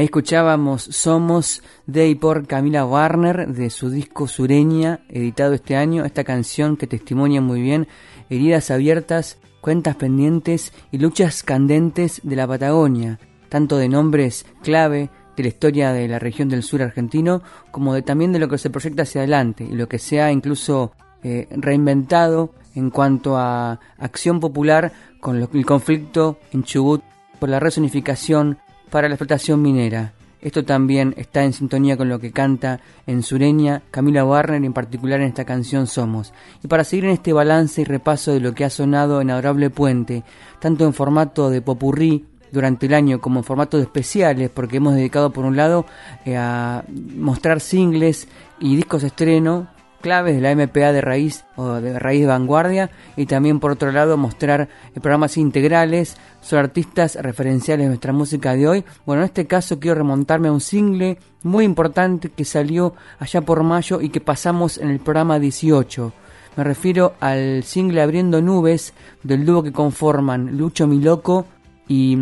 Ahí 0.00 0.06
escuchábamos 0.06 0.84
Somos 0.84 1.62
de 1.84 2.08
y 2.08 2.14
por 2.14 2.46
Camila 2.46 2.86
Warner 2.86 3.48
de 3.48 3.68
su 3.68 3.90
disco 3.90 4.26
Sureña, 4.28 5.00
editado 5.10 5.52
este 5.52 5.76
año, 5.76 6.06
esta 6.06 6.24
canción 6.24 6.78
que 6.78 6.86
testimonia 6.86 7.42
muy 7.42 7.60
bien 7.60 7.86
heridas 8.30 8.70
abiertas, 8.70 9.36
cuentas 9.60 9.96
pendientes 9.96 10.72
y 10.90 10.96
luchas 10.96 11.42
candentes 11.42 12.22
de 12.24 12.34
la 12.34 12.46
Patagonia, 12.46 13.18
tanto 13.50 13.76
de 13.76 13.90
nombres 13.90 14.46
clave 14.62 15.10
de 15.36 15.42
la 15.42 15.48
historia 15.50 15.92
de 15.92 16.08
la 16.08 16.18
región 16.18 16.48
del 16.48 16.62
sur 16.62 16.80
argentino, 16.80 17.42
como 17.70 17.92
de 17.92 18.00
también 18.00 18.32
de 18.32 18.38
lo 18.38 18.48
que 18.48 18.56
se 18.56 18.70
proyecta 18.70 19.02
hacia 19.02 19.20
adelante 19.20 19.64
y 19.70 19.74
lo 19.74 19.86
que 19.86 19.98
se 19.98 20.22
ha 20.22 20.32
incluso 20.32 20.92
eh, 21.22 21.46
reinventado 21.50 22.54
en 22.74 22.88
cuanto 22.88 23.36
a 23.36 23.78
acción 23.98 24.40
popular 24.40 24.92
con 25.20 25.36
el 25.36 25.66
conflicto 25.66 26.38
en 26.52 26.62
Chubut 26.62 27.02
por 27.38 27.50
la 27.50 27.60
resonificación 27.60 28.56
para 28.90 29.08
la 29.08 29.14
explotación 29.14 29.62
minera. 29.62 30.12
Esto 30.42 30.64
también 30.64 31.14
está 31.18 31.44
en 31.44 31.52
sintonía 31.52 31.98
con 31.98 32.08
lo 32.08 32.18
que 32.18 32.32
canta 32.32 32.80
en 33.06 33.22
Sureña 33.22 33.82
Camila 33.90 34.24
Warner, 34.24 34.64
en 34.64 34.72
particular 34.72 35.20
en 35.20 35.26
esta 35.26 35.44
canción 35.44 35.86
Somos. 35.86 36.32
Y 36.64 36.68
para 36.68 36.84
seguir 36.84 37.04
en 37.04 37.10
este 37.10 37.34
balance 37.34 37.82
y 37.82 37.84
repaso 37.84 38.32
de 38.32 38.40
lo 38.40 38.54
que 38.54 38.64
ha 38.64 38.70
sonado 38.70 39.20
en 39.20 39.30
Adorable 39.30 39.68
Puente, 39.68 40.24
tanto 40.58 40.86
en 40.86 40.94
formato 40.94 41.50
de 41.50 41.60
popurrí 41.60 42.24
durante 42.52 42.86
el 42.86 42.94
año 42.94 43.20
como 43.20 43.40
en 43.40 43.44
formato 43.44 43.76
de 43.76 43.84
especiales, 43.84 44.50
porque 44.50 44.78
hemos 44.78 44.94
dedicado 44.94 45.30
por 45.30 45.44
un 45.44 45.56
lado 45.56 45.84
eh, 46.24 46.36
a 46.36 46.84
mostrar 46.88 47.60
singles 47.60 48.26
y 48.58 48.76
discos 48.76 49.02
de 49.02 49.08
estreno 49.08 49.68
claves 50.00 50.34
de 50.34 50.40
la 50.40 50.54
MPA 50.54 50.92
de 50.92 51.00
raíz 51.00 51.44
o 51.56 51.74
de 51.74 51.98
raíz 51.98 52.26
vanguardia 52.26 52.90
y 53.16 53.26
también 53.26 53.60
por 53.60 53.72
otro 53.72 53.92
lado 53.92 54.16
mostrar 54.16 54.68
programas 54.94 55.36
integrales 55.36 56.16
sobre 56.40 56.64
artistas 56.64 57.16
referenciales 57.20 57.84
de 57.84 57.88
nuestra 57.88 58.12
música 58.12 58.54
de 58.54 58.66
hoy. 58.66 58.84
Bueno, 59.06 59.22
en 59.22 59.26
este 59.26 59.46
caso 59.46 59.78
quiero 59.78 59.96
remontarme 59.96 60.48
a 60.48 60.52
un 60.52 60.60
single 60.60 61.18
muy 61.42 61.64
importante 61.64 62.30
que 62.30 62.44
salió 62.44 62.94
allá 63.18 63.40
por 63.42 63.62
mayo 63.62 64.00
y 64.00 64.08
que 64.08 64.20
pasamos 64.20 64.78
en 64.78 64.90
el 64.90 65.00
programa 65.00 65.38
18. 65.38 66.12
Me 66.56 66.64
refiero 66.64 67.14
al 67.20 67.62
single 67.62 68.02
Abriendo 68.02 68.42
Nubes 68.42 68.92
del 69.22 69.46
dúo 69.46 69.62
que 69.62 69.72
conforman 69.72 70.56
Lucho 70.56 70.86
Miloco 70.86 71.46
y 71.86 72.18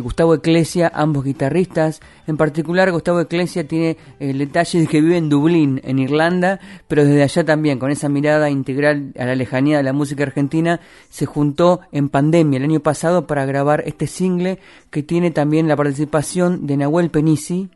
Gustavo 0.00 0.34
Eclesia, 0.34 0.90
ambos 0.94 1.24
guitarristas. 1.24 2.00
En 2.26 2.36
particular, 2.36 2.90
Gustavo 2.92 3.20
Eclesia 3.20 3.66
tiene 3.66 3.96
el 4.18 4.38
detalle 4.38 4.80
de 4.80 4.86
que 4.86 5.00
vive 5.00 5.16
en 5.16 5.28
Dublín, 5.28 5.80
en 5.84 5.98
Irlanda, 5.98 6.60
pero 6.88 7.04
desde 7.04 7.22
allá 7.22 7.44
también, 7.44 7.78
con 7.78 7.90
esa 7.90 8.08
mirada 8.08 8.50
integral 8.50 9.12
a 9.18 9.24
la 9.24 9.34
lejanía 9.34 9.76
de 9.76 9.82
la 9.82 9.92
música 9.92 10.24
argentina, 10.24 10.80
se 11.08 11.26
juntó 11.26 11.80
en 11.92 12.08
pandemia 12.08 12.58
el 12.58 12.64
año 12.64 12.80
pasado 12.80 13.26
para 13.26 13.46
grabar 13.46 13.82
este 13.86 14.06
single 14.06 14.58
que 14.90 15.02
tiene 15.02 15.30
también 15.30 15.68
la 15.68 15.76
participación 15.76 16.66
de 16.66 16.76
Nahuel 16.76 17.10
Penisi, 17.10 17.70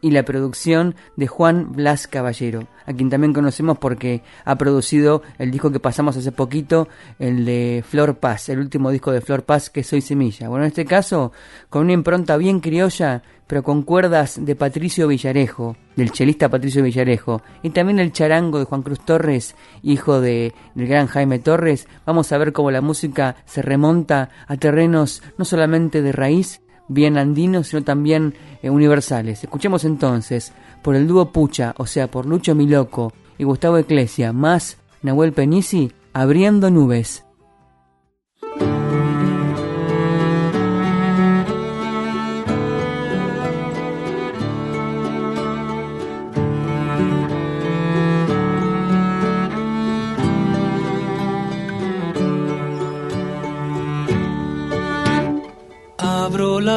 y 0.00 0.10
la 0.10 0.24
producción 0.24 0.94
de 1.16 1.26
Juan 1.26 1.72
Blas 1.72 2.06
Caballero, 2.06 2.66
a 2.86 2.92
quien 2.92 3.10
también 3.10 3.32
conocemos 3.32 3.78
porque 3.78 4.22
ha 4.44 4.56
producido 4.56 5.22
el 5.38 5.50
disco 5.50 5.70
que 5.70 5.80
pasamos 5.80 6.16
hace 6.16 6.32
poquito, 6.32 6.88
el 7.18 7.44
de 7.44 7.84
Flor 7.86 8.18
Paz, 8.18 8.48
el 8.48 8.58
último 8.58 8.90
disco 8.90 9.12
de 9.12 9.20
Flor 9.20 9.44
Paz 9.44 9.70
que 9.70 9.84
Soy 9.84 10.00
Semilla. 10.00 10.48
Bueno, 10.48 10.64
en 10.64 10.68
este 10.68 10.84
caso, 10.84 11.32
con 11.68 11.82
una 11.82 11.92
impronta 11.92 12.36
bien 12.36 12.60
criolla, 12.60 13.22
pero 13.46 13.62
con 13.62 13.82
cuerdas 13.82 14.38
de 14.44 14.54
Patricio 14.54 15.08
Villarejo, 15.08 15.76
del 15.96 16.12
chelista 16.12 16.48
Patricio 16.48 16.84
Villarejo, 16.84 17.42
y 17.62 17.70
también 17.70 17.98
el 17.98 18.12
charango 18.12 18.60
de 18.60 18.64
Juan 18.64 18.82
Cruz 18.82 19.00
Torres, 19.00 19.56
hijo 19.82 20.20
de, 20.20 20.54
del 20.74 20.86
gran 20.86 21.08
Jaime 21.08 21.40
Torres, 21.40 21.88
vamos 22.06 22.30
a 22.30 22.38
ver 22.38 22.52
cómo 22.52 22.70
la 22.70 22.80
música 22.80 23.36
se 23.46 23.60
remonta 23.60 24.30
a 24.46 24.56
terrenos 24.56 25.22
no 25.36 25.44
solamente 25.44 26.00
de 26.00 26.12
raíz, 26.12 26.62
bien 26.90 27.16
andinos, 27.16 27.68
sino 27.68 27.82
también 27.82 28.34
eh, 28.62 28.68
universales. 28.68 29.42
Escuchemos 29.42 29.84
entonces 29.84 30.52
por 30.82 30.96
el 30.96 31.06
dúo 31.06 31.32
Pucha, 31.32 31.74
o 31.78 31.86
sea, 31.86 32.08
por 32.08 32.26
Lucho 32.26 32.54
Miloco 32.54 33.12
y 33.38 33.44
Gustavo 33.44 33.78
Eclesia, 33.78 34.32
más 34.32 34.76
Nahuel 35.02 35.32
Penisi, 35.32 35.92
Abriendo 36.12 36.70
Nubes. 36.70 37.24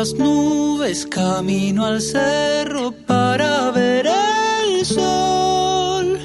Las 0.03 0.15
nubes, 0.15 1.05
camino 1.05 1.85
al 1.85 2.01
cerro 2.01 2.91
para 2.91 3.71
ver 3.71 4.05
el 4.05 4.85
sol. 4.85 6.19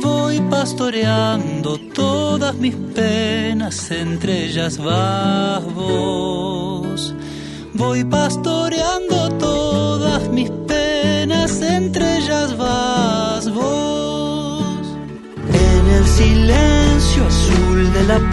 Voy 0.00 0.40
pastoreando 0.42 1.76
todas 1.92 2.54
mis 2.54 2.76
penas, 2.94 3.90
entre 3.90 4.44
ellas 4.44 4.78
vas 4.78 5.64
vos. 5.74 7.12
Voy 7.74 8.04
pastoreando 8.04 9.28
todas 9.38 10.28
mis 10.28 10.50
penas, 10.68 11.60
entre 11.62 12.18
ellas 12.18 12.56
vas 12.56 13.52
vos. 13.52 14.86
En 15.52 15.84
el 15.96 16.06
silencio 16.06 17.26
azul 17.26 17.92
de 17.92 18.04
la 18.04 18.29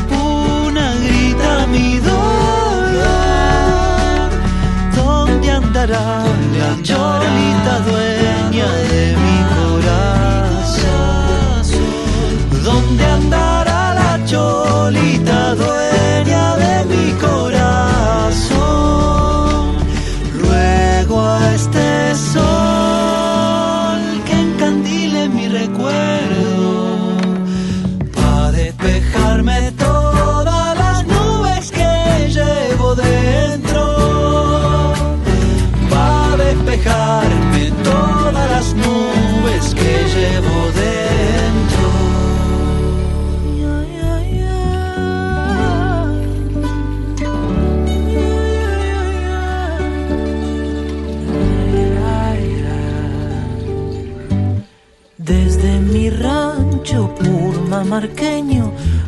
pasado 15.55 15.86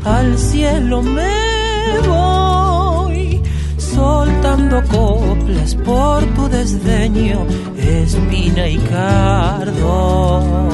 al 0.03 0.37
cielo 0.37 1.01
me 1.01 1.99
voy, 2.07 3.41
soltando 3.77 4.81
coplas 4.83 5.75
por 5.75 6.23
tu 6.35 6.47
desdeño, 6.47 7.45
espina 7.77 8.67
y 8.67 8.77
cardón. 8.77 10.69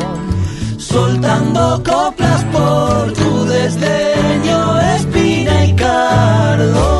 Soltando 0.77 1.82
coplas 1.84 2.44
por 2.46 3.13
tu 3.13 3.46
desdeño, 3.46 4.79
espina 4.96 5.65
y 5.65 5.74
cardón. 5.74 6.95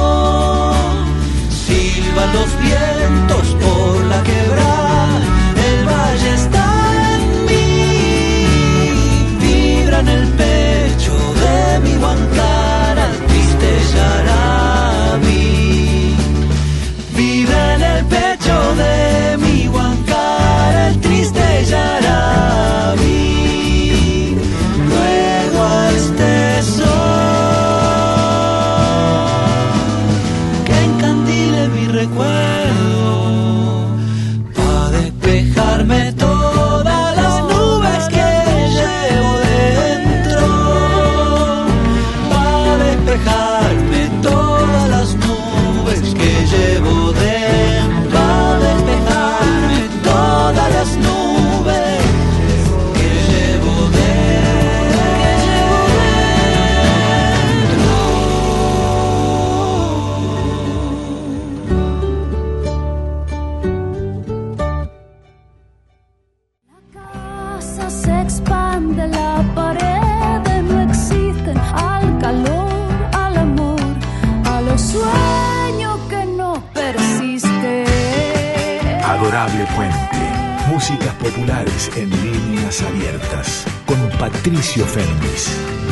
Populares 81.16 81.90
en 81.96 82.10
líneas 82.12 82.82
abiertas 82.84 83.66
con 83.88 83.98
Patricio 84.20 84.86
Fernández. 84.86 85.85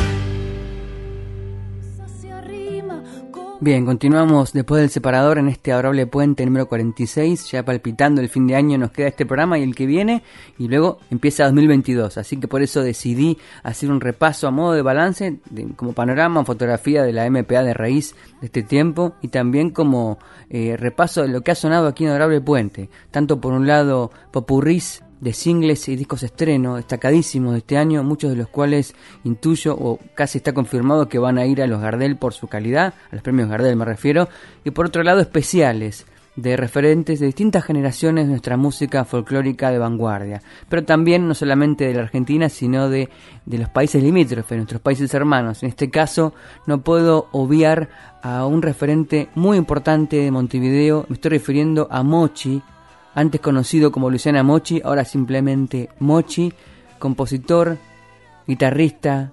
Bien, 3.64 3.86
continuamos 3.86 4.52
después 4.52 4.82
del 4.82 4.90
separador 4.90 5.38
en 5.38 5.48
este 5.48 5.72
adorable 5.72 6.06
puente 6.06 6.44
número 6.44 6.68
46, 6.68 7.50
ya 7.50 7.64
palpitando 7.64 8.20
el 8.20 8.28
fin 8.28 8.46
de 8.46 8.56
año 8.56 8.76
nos 8.76 8.90
queda 8.90 9.08
este 9.08 9.24
programa 9.24 9.58
y 9.58 9.62
el 9.62 9.74
que 9.74 9.86
viene, 9.86 10.22
y 10.58 10.68
luego 10.68 10.98
empieza 11.10 11.44
2022, 11.44 12.18
así 12.18 12.36
que 12.36 12.46
por 12.46 12.60
eso 12.60 12.82
decidí 12.82 13.38
hacer 13.62 13.90
un 13.90 14.02
repaso 14.02 14.46
a 14.46 14.50
modo 14.50 14.74
de 14.74 14.82
balance, 14.82 15.38
como 15.76 15.94
panorama, 15.94 16.44
fotografía 16.44 17.04
de 17.04 17.14
la 17.14 17.30
MPA 17.30 17.62
de 17.62 17.72
raíz 17.72 18.14
de 18.42 18.48
este 18.48 18.62
tiempo, 18.62 19.14
y 19.22 19.28
también 19.28 19.70
como 19.70 20.18
eh, 20.50 20.76
repaso 20.76 21.22
de 21.22 21.28
lo 21.28 21.40
que 21.40 21.52
ha 21.52 21.54
sonado 21.54 21.86
aquí 21.86 22.04
en 22.04 22.10
Adorable 22.10 22.42
Puente, 22.42 22.90
tanto 23.10 23.40
por 23.40 23.54
un 23.54 23.66
lado 23.66 24.10
popurrís 24.30 25.02
de 25.20 25.32
singles 25.32 25.88
y 25.88 25.96
discos 25.96 26.22
estreno 26.22 26.76
destacadísimos 26.76 27.52
de 27.52 27.58
este 27.58 27.76
año, 27.76 28.02
muchos 28.02 28.30
de 28.30 28.36
los 28.36 28.48
cuales 28.48 28.94
intuyo 29.24 29.74
o 29.74 29.98
casi 30.14 30.38
está 30.38 30.52
confirmado 30.52 31.08
que 31.08 31.18
van 31.18 31.38
a 31.38 31.46
ir 31.46 31.62
a 31.62 31.66
los 31.66 31.80
Gardel 31.80 32.16
por 32.16 32.32
su 32.34 32.46
calidad, 32.46 32.94
a 33.10 33.14
los 33.14 33.22
premios 33.22 33.48
Gardel 33.48 33.76
me 33.76 33.84
refiero, 33.84 34.28
y 34.64 34.70
por 34.70 34.86
otro 34.86 35.02
lado 35.02 35.20
especiales 35.20 36.06
de 36.36 36.56
referentes 36.56 37.20
de 37.20 37.26
distintas 37.26 37.64
generaciones 37.64 38.24
de 38.24 38.30
nuestra 38.30 38.56
música 38.56 39.04
folclórica 39.04 39.70
de 39.70 39.78
vanguardia, 39.78 40.42
pero 40.68 40.84
también 40.84 41.28
no 41.28 41.34
solamente 41.34 41.86
de 41.86 41.94
la 41.94 42.02
Argentina, 42.02 42.48
sino 42.48 42.88
de, 42.88 43.08
de 43.46 43.58
los 43.58 43.68
países 43.68 44.02
limítrofes, 44.02 44.56
nuestros 44.56 44.80
países 44.80 45.14
hermanos. 45.14 45.62
En 45.62 45.68
este 45.68 45.90
caso 45.90 46.34
no 46.66 46.82
puedo 46.82 47.28
obviar 47.32 47.88
a 48.22 48.46
un 48.46 48.62
referente 48.62 49.28
muy 49.34 49.56
importante 49.56 50.16
de 50.16 50.30
Montevideo, 50.30 51.06
me 51.08 51.14
estoy 51.14 51.30
refiriendo 51.30 51.86
a 51.90 52.02
Mochi, 52.02 52.62
antes 53.14 53.40
conocido 53.40 53.92
como 53.92 54.10
Luciana 54.10 54.42
Mochi, 54.42 54.80
ahora 54.84 55.04
simplemente 55.04 55.88
Mochi, 56.00 56.52
compositor, 56.98 57.78
guitarrista, 58.46 59.32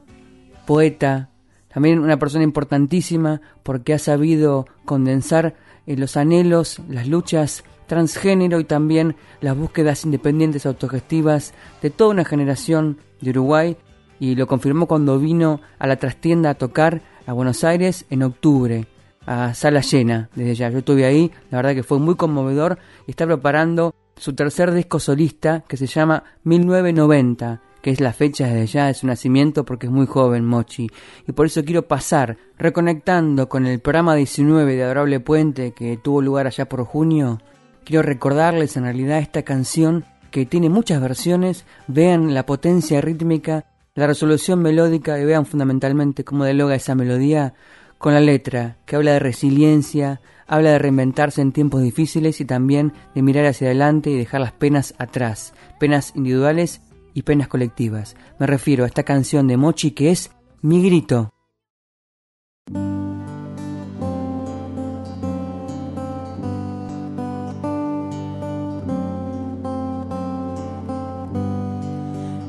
poeta, 0.65 1.30
también 1.74 2.00
una 2.00 2.20
persona 2.20 2.44
importantísima 2.44 3.41
porque 3.63 3.94
ha 3.94 4.00
sabido 4.00 4.67
condensar 4.86 5.56
eh, 5.88 5.98
los 5.98 6.17
anhelos, 6.17 6.80
las 6.89 7.08
luchas 7.08 7.63
transgénero 7.88 8.60
y 8.60 8.63
también 8.63 9.15
las 9.41 9.58
búsquedas 9.58 10.06
independientes 10.06 10.65
autogestivas 10.65 11.54
de 11.82 11.89
toda 11.89 12.12
una 12.12 12.26
generación 12.26 13.00
de 13.20 13.32
Uruguay 13.32 13.78
y 14.20 14.36
lo 14.36 14.48
confirmó 14.48 14.86
cuando 14.86 15.20
vino 15.20 15.60
a 15.80 15.88
la 15.88 15.98
trastienda 15.98 16.52
a 16.52 16.56
tocar 16.56 17.02
a 17.26 17.34
Buenos 17.34 17.63
Aires 17.63 18.06
en 18.10 18.24
octubre 18.24 18.88
a 19.32 19.54
sala 19.54 19.82
llena 19.82 20.30
desde 20.36 20.56
ya. 20.56 20.70
Yo 20.70 20.80
estuve 20.80 21.06
ahí, 21.06 21.32
la 21.50 21.58
verdad 21.58 21.76
que 21.76 21.84
fue 21.84 22.00
muy 22.00 22.15
conmovedor 22.15 22.78
está 23.08 23.26
preparando 23.26 23.94
su 24.15 24.34
tercer 24.34 24.72
disco 24.74 25.00
solista 25.00 25.63
que 25.67 25.78
se 25.78 25.88
llama 25.88 26.24
1990, 26.44 27.62
que 27.82 27.91
es 27.91 28.00
la 28.00 28.13
fecha 28.13 28.48
desde 28.48 28.67
ya 28.67 28.86
de 28.88 28.94
su 28.94 29.08
nacimiento 29.08 29.65
porque 29.65 29.88
es 29.88 29.91
muy 29.91 30.06
joven 30.06 30.46
Mochi. 30.46 30.89
Y 31.28 31.32
por 31.32 31.48
eso 31.48 31.63
quiero 31.63 31.88
pasar, 31.88 32.38
reconectando 32.58 33.50
con 33.50 33.65
el 33.65 33.80
programa 33.80 34.15
19 34.15 34.76
de 34.76 34.84
Adorable 34.84 35.20
Puente 35.20 35.72
que 35.72 35.98
tuvo 35.98 36.22
lugar 36.22 36.48
allá 36.48 36.65
por 36.70 36.84
junio, 36.86 37.39
quiero 37.84 38.04
recordarles 38.04 38.78
en 38.78 38.84
realidad 38.84 39.20
esta 39.20 39.44
canción 39.44 40.06
que 40.30 40.46
tiene 40.46 40.70
muchas 40.70 41.02
versiones, 41.02 41.65
vean 41.88 42.34
la 42.34 42.46
potencia 42.46 43.02
rítmica, 43.02 43.65
la 43.96 44.08
resolución 44.08 44.62
melódica 44.62 45.20
y 45.20 45.26
vean 45.26 45.46
fundamentalmente 45.46 46.24
cómo 46.24 46.46
dialoga 46.46 46.76
esa 46.76 46.96
melodía 46.96 47.54
con 48.02 48.16
la 48.16 48.20
letra, 48.20 48.78
que 48.86 48.96
habla 48.96 49.14
de 49.14 49.20
resiliencia, 49.20 50.22
habla 50.48 50.72
de 50.72 50.80
reinventarse 50.80 51.40
en 51.40 51.52
tiempos 51.52 51.84
difíciles 51.84 52.42
y 52.42 52.46
también 52.46 52.94
de 53.14 53.22
mirar 53.22 53.46
hacia 53.46 53.68
adelante 53.68 54.10
y 54.10 54.18
dejar 54.18 54.42
las 54.42 54.54
penas 54.54 54.96
atrás, 54.98 55.54
penas 55.80 56.14
individuales 56.16 56.82
y 57.14 57.22
penas 57.22 57.48
colectivas. 57.48 58.16
Me 58.40 58.48
refiero 58.48 58.84
a 58.84 58.88
esta 58.88 59.04
canción 59.04 59.48
de 59.48 59.56
Mochi 59.56 59.92
que 59.92 60.10
es 60.10 60.32
Mi 60.62 60.84
Grito. 60.84 61.30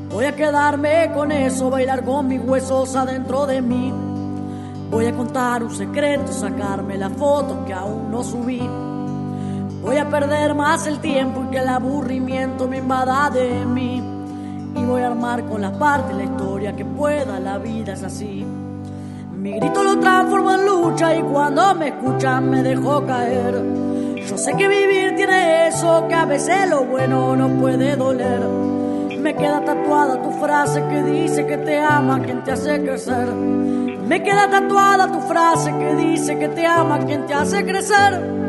Voy 0.09 0.25
a 0.25 0.35
quedarme 0.35 1.11
con 1.13 1.31
eso, 1.31 1.69
bailar 1.69 2.03
con 2.03 2.27
mis 2.27 2.41
huesos 2.41 2.95
adentro 2.95 3.45
de 3.45 3.61
mí 3.61 4.12
Voy 4.93 5.07
a 5.07 5.11
contar 5.11 5.63
un 5.63 5.71
secreto, 5.71 6.31
sacarme 6.31 6.99
la 6.99 7.09
foto 7.09 7.65
que 7.65 7.73
aún 7.73 8.11
no 8.11 8.23
subí. 8.23 8.61
Voy 9.81 9.97
a 9.97 10.07
perder 10.07 10.53
más 10.53 10.85
el 10.85 10.99
tiempo 10.99 11.45
y 11.45 11.47
que 11.51 11.57
el 11.57 11.67
aburrimiento 11.67 12.67
me 12.67 12.77
invada 12.77 13.31
de 13.31 13.65
mí. 13.65 14.03
Y 14.75 14.85
voy 14.85 15.01
a 15.01 15.07
armar 15.07 15.45
con 15.45 15.61
las 15.61 15.71
partes 15.77 16.15
la 16.15 16.25
historia 16.25 16.75
que 16.75 16.85
pueda, 16.85 17.39
la 17.39 17.57
vida 17.57 17.93
es 17.93 18.03
así. 18.03 18.45
Mi 19.35 19.53
grito 19.59 19.83
lo 19.83 19.99
transformo 19.99 20.53
en 20.53 20.65
lucha 20.67 21.15
y 21.15 21.23
cuando 21.23 21.73
me 21.73 21.87
escuchan 21.87 22.51
me 22.51 22.61
dejo 22.61 23.03
caer. 23.03 23.65
Yo 24.27 24.37
sé 24.37 24.53
que 24.53 24.67
vivir 24.67 25.15
tiene 25.15 25.69
eso, 25.69 26.05
que 26.07 26.13
a 26.13 26.25
veces 26.25 26.69
lo 26.69 26.85
bueno 26.85 27.35
no 27.35 27.49
puede 27.59 27.95
doler. 27.95 28.41
Me 29.19 29.35
queda 29.35 29.65
tatuada 29.65 30.21
tu 30.21 30.29
frase 30.33 30.83
que 30.87 31.01
dice 31.01 31.47
que 31.47 31.57
te 31.57 31.79
ama 31.81 32.21
quien 32.21 32.43
te 32.43 32.51
hace 32.51 32.79
crecer. 32.83 33.33
Me 34.07 34.21
queda 34.21 34.49
tatuada 34.49 35.11
tu 35.11 35.21
frase 35.21 35.71
que 35.77 35.95
dice 35.95 36.37
que 36.37 36.49
te 36.49 36.65
ama 36.65 36.99
quien 37.05 37.25
te 37.25 37.33
hace 37.33 37.65
crecer. 37.65 38.42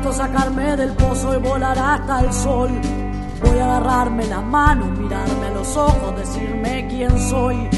Esto, 0.00 0.12
sacarme 0.14 0.76
del 0.76 0.92
pozo 0.94 1.34
y 1.34 1.38
volar 1.38 1.78
hasta 1.78 2.20
el 2.20 2.32
sol. 2.32 2.70
Voy 3.42 3.58
a 3.58 3.76
agarrarme 3.76 4.26
las 4.26 4.42
manos, 4.42 4.98
mirarme 4.98 5.50
los 5.54 5.76
ojos, 5.76 6.16
decirme 6.16 6.86
quién 6.88 7.18
soy. 7.18 7.68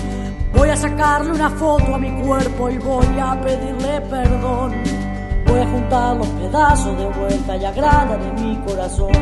Voy 0.55 0.69
a 0.69 0.77
sacarle 0.77 1.33
una 1.33 1.51
foto 1.51 1.95
a 1.95 1.99
mi 1.99 2.11
cuerpo 2.23 2.71
y 2.71 2.79
voy 2.79 3.19
a 3.21 3.41
pedirle 3.41 4.01
perdón. 4.03 4.73
Voy 5.47 5.61
a 5.61 5.67
juntar 5.67 6.17
los 6.17 6.29
pedazos 6.29 6.97
de 6.97 7.07
vuelta 7.09 7.57
y 7.57 7.65
agrada 7.65 8.17
de 8.17 8.33
mi 8.41 8.57
corazón. 8.67 9.13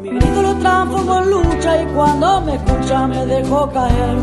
Mi 0.00 0.08
grito 0.08 0.42
lo 0.42 0.54
transformo 0.56 1.18
en 1.18 1.30
lucha 1.30 1.82
y 1.82 1.86
cuando 1.94 2.40
me 2.40 2.54
escucha 2.54 3.06
me 3.06 3.26
dejo 3.26 3.70
caer. 3.70 4.16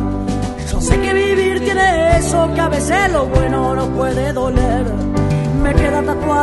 Yo 0.71 0.82
sé 0.82 1.00
que 1.00 1.13
vivir 1.13 1.63
tiene 1.63 2.17
eso, 2.17 2.50
que 2.56 2.62
a 2.62 2.69
veces 2.69 3.12
lo 3.12 3.26
bueno 3.28 3.76
no 3.76 3.86
puede 3.89 4.34
doler. 4.34 5.24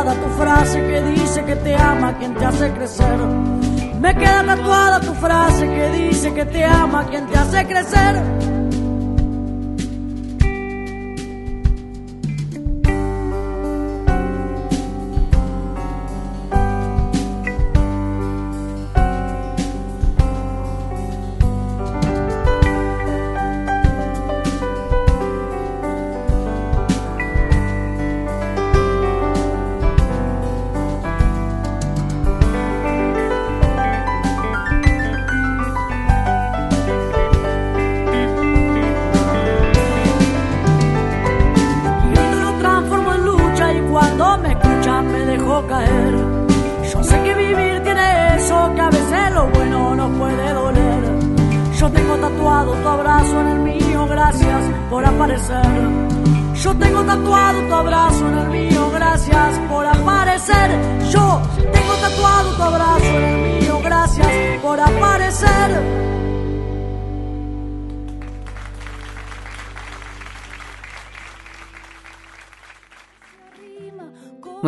Tatuada 0.03 0.21
tu 0.21 0.29
frase 0.35 0.81
que 0.81 1.01
dice 1.01 1.45
que 1.45 1.55
te 1.55 1.75
ama 1.77 2.17
quien 2.17 2.35
te 2.35 2.43
hace 2.43 2.73
crecer. 2.73 3.17
Me 4.01 4.13
queda 4.13 4.43
tatuada 4.43 4.99
tu 4.99 5.13
frase 5.13 5.65
que 5.65 5.89
dice 5.91 6.33
que 6.33 6.43
te 6.43 6.65
ama 6.65 7.05
quien 7.05 7.25
te 7.27 7.37
hace 7.37 7.65
crecer. 7.65 8.21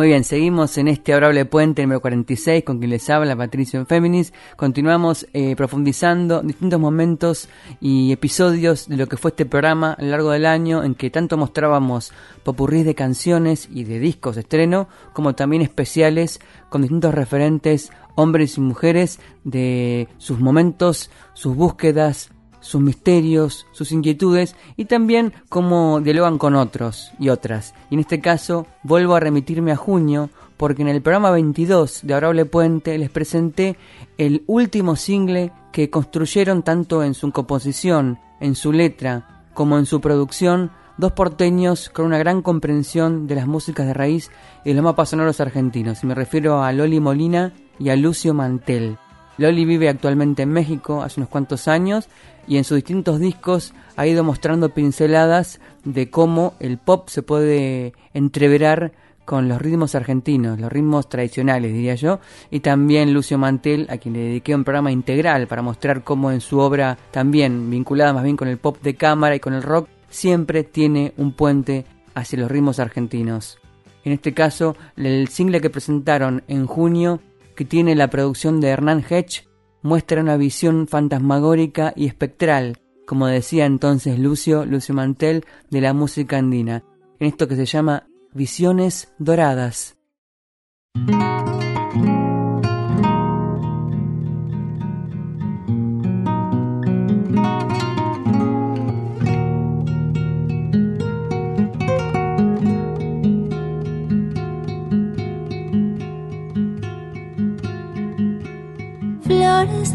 Muy 0.06 0.12
bien, 0.12 0.22
seguimos 0.22 0.78
en 0.78 0.86
este 0.86 1.12
adorable 1.12 1.46
puente 1.46 1.82
número 1.82 2.00
46 2.00 2.62
con 2.62 2.78
quien 2.78 2.90
les 2.90 3.10
habla 3.10 3.34
Patricio 3.34 3.84
Féminis. 3.86 4.32
Continuamos 4.54 5.26
eh, 5.32 5.56
profundizando 5.56 6.42
distintos 6.42 6.78
momentos 6.78 7.48
y 7.80 8.12
episodios 8.12 8.88
de 8.88 8.98
lo 8.98 9.08
que 9.08 9.16
fue 9.16 9.32
este 9.32 9.46
programa 9.46 9.94
a 9.94 10.02
lo 10.04 10.10
largo 10.10 10.30
del 10.30 10.46
año 10.46 10.84
en 10.84 10.94
que 10.94 11.10
tanto 11.10 11.36
mostrábamos 11.36 12.12
popurrís 12.44 12.84
de 12.84 12.94
canciones 12.94 13.68
y 13.68 13.82
de 13.82 13.98
discos 13.98 14.36
de 14.36 14.42
estreno 14.42 14.86
como 15.12 15.34
también 15.34 15.62
especiales 15.62 16.38
con 16.68 16.82
distintos 16.82 17.12
referentes 17.12 17.90
hombres 18.14 18.58
y 18.58 18.60
mujeres 18.60 19.18
de 19.42 20.06
sus 20.18 20.38
momentos, 20.38 21.10
sus 21.34 21.56
búsquedas, 21.56 22.30
sus 22.66 22.80
misterios, 22.80 23.66
sus 23.72 23.92
inquietudes 23.92 24.56
y 24.76 24.86
también 24.86 25.32
cómo 25.48 26.00
dialogan 26.00 26.38
con 26.38 26.54
otros 26.54 27.12
y 27.18 27.28
otras. 27.28 27.74
Y 27.90 27.94
en 27.94 28.00
este 28.00 28.20
caso 28.20 28.66
vuelvo 28.82 29.14
a 29.14 29.20
remitirme 29.20 29.72
a 29.72 29.76
junio 29.76 30.30
porque 30.56 30.82
en 30.82 30.88
el 30.88 31.02
programa 31.02 31.30
22 31.30 32.00
de 32.02 32.14
Adorable 32.14 32.44
Puente 32.44 32.98
les 32.98 33.10
presenté 33.10 33.76
el 34.18 34.42
último 34.46 34.96
single 34.96 35.52
que 35.72 35.90
construyeron 35.90 36.62
tanto 36.62 37.02
en 37.02 37.14
su 37.14 37.30
composición, 37.32 38.18
en 38.40 38.54
su 38.54 38.72
letra, 38.72 39.44
como 39.54 39.78
en 39.78 39.86
su 39.86 40.00
producción, 40.00 40.70
dos 40.96 41.12
porteños 41.12 41.90
con 41.90 42.06
una 42.06 42.18
gran 42.18 42.42
comprensión 42.42 43.26
de 43.26 43.34
las 43.34 43.46
músicas 43.46 43.86
de 43.86 43.94
raíz 43.94 44.30
y 44.64 44.72
los 44.72 44.82
mapas 44.82 45.10
sonoros 45.10 45.40
argentinos. 45.40 46.02
Y 46.02 46.06
me 46.06 46.14
refiero 46.14 46.62
a 46.62 46.72
Loli 46.72 47.00
Molina 47.00 47.52
y 47.78 47.90
a 47.90 47.96
Lucio 47.96 48.32
Mantel. 48.32 48.98
Loli 49.38 49.64
vive 49.64 49.88
actualmente 49.88 50.42
en 50.42 50.50
México 50.50 51.02
hace 51.02 51.20
unos 51.20 51.28
cuantos 51.28 51.68
años 51.68 52.08
y 52.48 52.56
en 52.56 52.64
sus 52.64 52.76
distintos 52.76 53.20
discos 53.20 53.74
ha 53.96 54.06
ido 54.06 54.24
mostrando 54.24 54.70
pinceladas 54.70 55.60
de 55.84 56.10
cómo 56.10 56.54
el 56.60 56.78
pop 56.78 57.08
se 57.08 57.22
puede 57.22 57.92
entreverar 58.14 58.92
con 59.26 59.48
los 59.48 59.60
ritmos 59.60 59.94
argentinos, 59.96 60.60
los 60.60 60.72
ritmos 60.72 61.08
tradicionales, 61.08 61.72
diría 61.72 61.96
yo, 61.96 62.20
y 62.50 62.60
también 62.60 63.12
Lucio 63.12 63.36
Mantel, 63.36 63.88
a 63.90 63.98
quien 63.98 64.14
le 64.14 64.20
dediqué 64.20 64.54
un 64.54 64.62
programa 64.62 64.92
integral 64.92 65.48
para 65.48 65.62
mostrar 65.62 66.04
cómo 66.04 66.30
en 66.30 66.40
su 66.40 66.60
obra, 66.60 66.96
también 67.10 67.68
vinculada 67.68 68.12
más 68.12 68.22
bien 68.22 68.36
con 68.36 68.46
el 68.46 68.58
pop 68.58 68.78
de 68.82 68.94
cámara 68.94 69.34
y 69.34 69.40
con 69.40 69.52
el 69.52 69.64
rock, 69.64 69.88
siempre 70.08 70.62
tiene 70.62 71.12
un 71.16 71.32
puente 71.32 71.84
hacia 72.14 72.38
los 72.38 72.50
ritmos 72.50 72.78
argentinos. 72.78 73.58
En 74.04 74.12
este 74.12 74.32
caso, 74.32 74.76
el 74.96 75.26
single 75.26 75.60
que 75.60 75.70
presentaron 75.70 76.44
en 76.46 76.66
junio 76.66 77.20
que 77.56 77.64
tiene 77.64 77.96
la 77.96 78.08
producción 78.08 78.60
de 78.60 78.68
Hernán 78.68 79.04
Hedge, 79.08 79.48
muestra 79.82 80.20
una 80.20 80.36
visión 80.36 80.86
fantasmagórica 80.86 81.92
y 81.96 82.06
espectral, 82.06 82.78
como 83.06 83.26
decía 83.26 83.66
entonces 83.66 84.18
Lucio, 84.18 84.64
Lucio 84.64 84.94
Mantel, 84.94 85.44
de 85.70 85.80
la 85.80 85.92
música 85.92 86.38
andina, 86.38 86.84
en 87.18 87.28
esto 87.28 87.48
que 87.48 87.56
se 87.56 87.66
llama 87.66 88.06
Visiones 88.32 89.12
Doradas. 89.18 89.96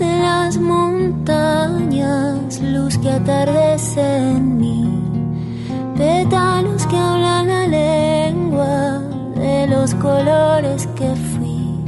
Las 0.06 0.58
montañas, 0.58 2.60
luz 2.62 2.98
que 2.98 3.10
atardece 3.10 4.02
en 4.02 4.58
mí, 4.58 5.02
pétalos 5.98 6.86
que 6.88 6.98
hablan 6.98 7.48
la 7.48 7.68
lengua 7.68 9.00
de 9.36 9.68
los 9.68 9.94
colores 9.96 10.88
que 10.96 11.16
fui. 11.16 11.84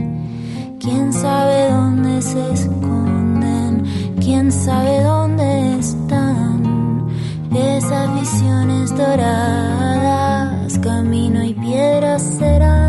Quién 0.79 1.13
sabe 1.13 1.71
dónde 1.71 2.21
se 2.21 2.53
esconden, 2.53 3.83
quién 4.19 4.51
sabe 4.51 5.03
dónde 5.03 5.79
están 5.79 6.53
esas 7.55 8.19
visiones 8.19 8.95
doradas, 8.95 10.77
camino 10.79 11.43
y 11.43 11.53
piedras 11.53 12.21
serán. 12.21 12.82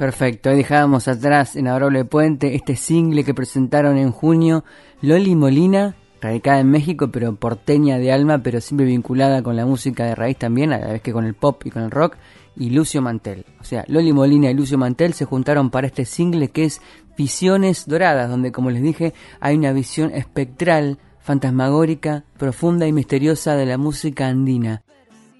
Perfecto, 0.00 0.48
dejábamos 0.48 1.08
atrás 1.08 1.56
en 1.56 1.68
Adorable 1.68 2.06
Puente 2.06 2.54
este 2.54 2.74
single 2.74 3.22
que 3.22 3.34
presentaron 3.34 3.98
en 3.98 4.12
junio 4.12 4.64
Loli 5.02 5.36
Molina 5.36 5.94
radicada 6.22 6.60
en 6.60 6.70
México, 6.70 7.10
pero 7.12 7.36
porteña 7.36 7.98
de 7.98 8.10
alma, 8.10 8.38
pero 8.42 8.62
siempre 8.62 8.86
vinculada 8.86 9.42
con 9.42 9.56
la 9.56 9.66
música 9.66 10.06
de 10.06 10.14
raíz 10.14 10.38
también, 10.38 10.72
a 10.72 10.78
la 10.78 10.92
vez 10.92 11.02
que 11.02 11.12
con 11.12 11.26
el 11.26 11.34
pop 11.34 11.60
y 11.66 11.70
con 11.70 11.82
el 11.82 11.90
rock, 11.90 12.16
y 12.56 12.70
Lucio 12.70 13.02
Mantel. 13.02 13.44
O 13.60 13.64
sea, 13.64 13.84
Loli 13.88 14.14
Molina 14.14 14.50
y 14.50 14.54
Lucio 14.54 14.78
Mantel 14.78 15.12
se 15.12 15.26
juntaron 15.26 15.68
para 15.68 15.88
este 15.88 16.06
single 16.06 16.48
que 16.48 16.64
es 16.64 16.80
Visiones 17.14 17.86
Doradas, 17.86 18.30
donde, 18.30 18.52
como 18.52 18.70
les 18.70 18.80
dije, 18.82 19.12
hay 19.38 19.58
una 19.58 19.74
visión 19.74 20.12
espectral, 20.14 20.96
fantasmagórica, 21.18 22.24
profunda 22.38 22.86
y 22.86 22.92
misteriosa 22.94 23.54
de 23.54 23.66
la 23.66 23.76
música 23.76 24.28
andina. 24.28 24.82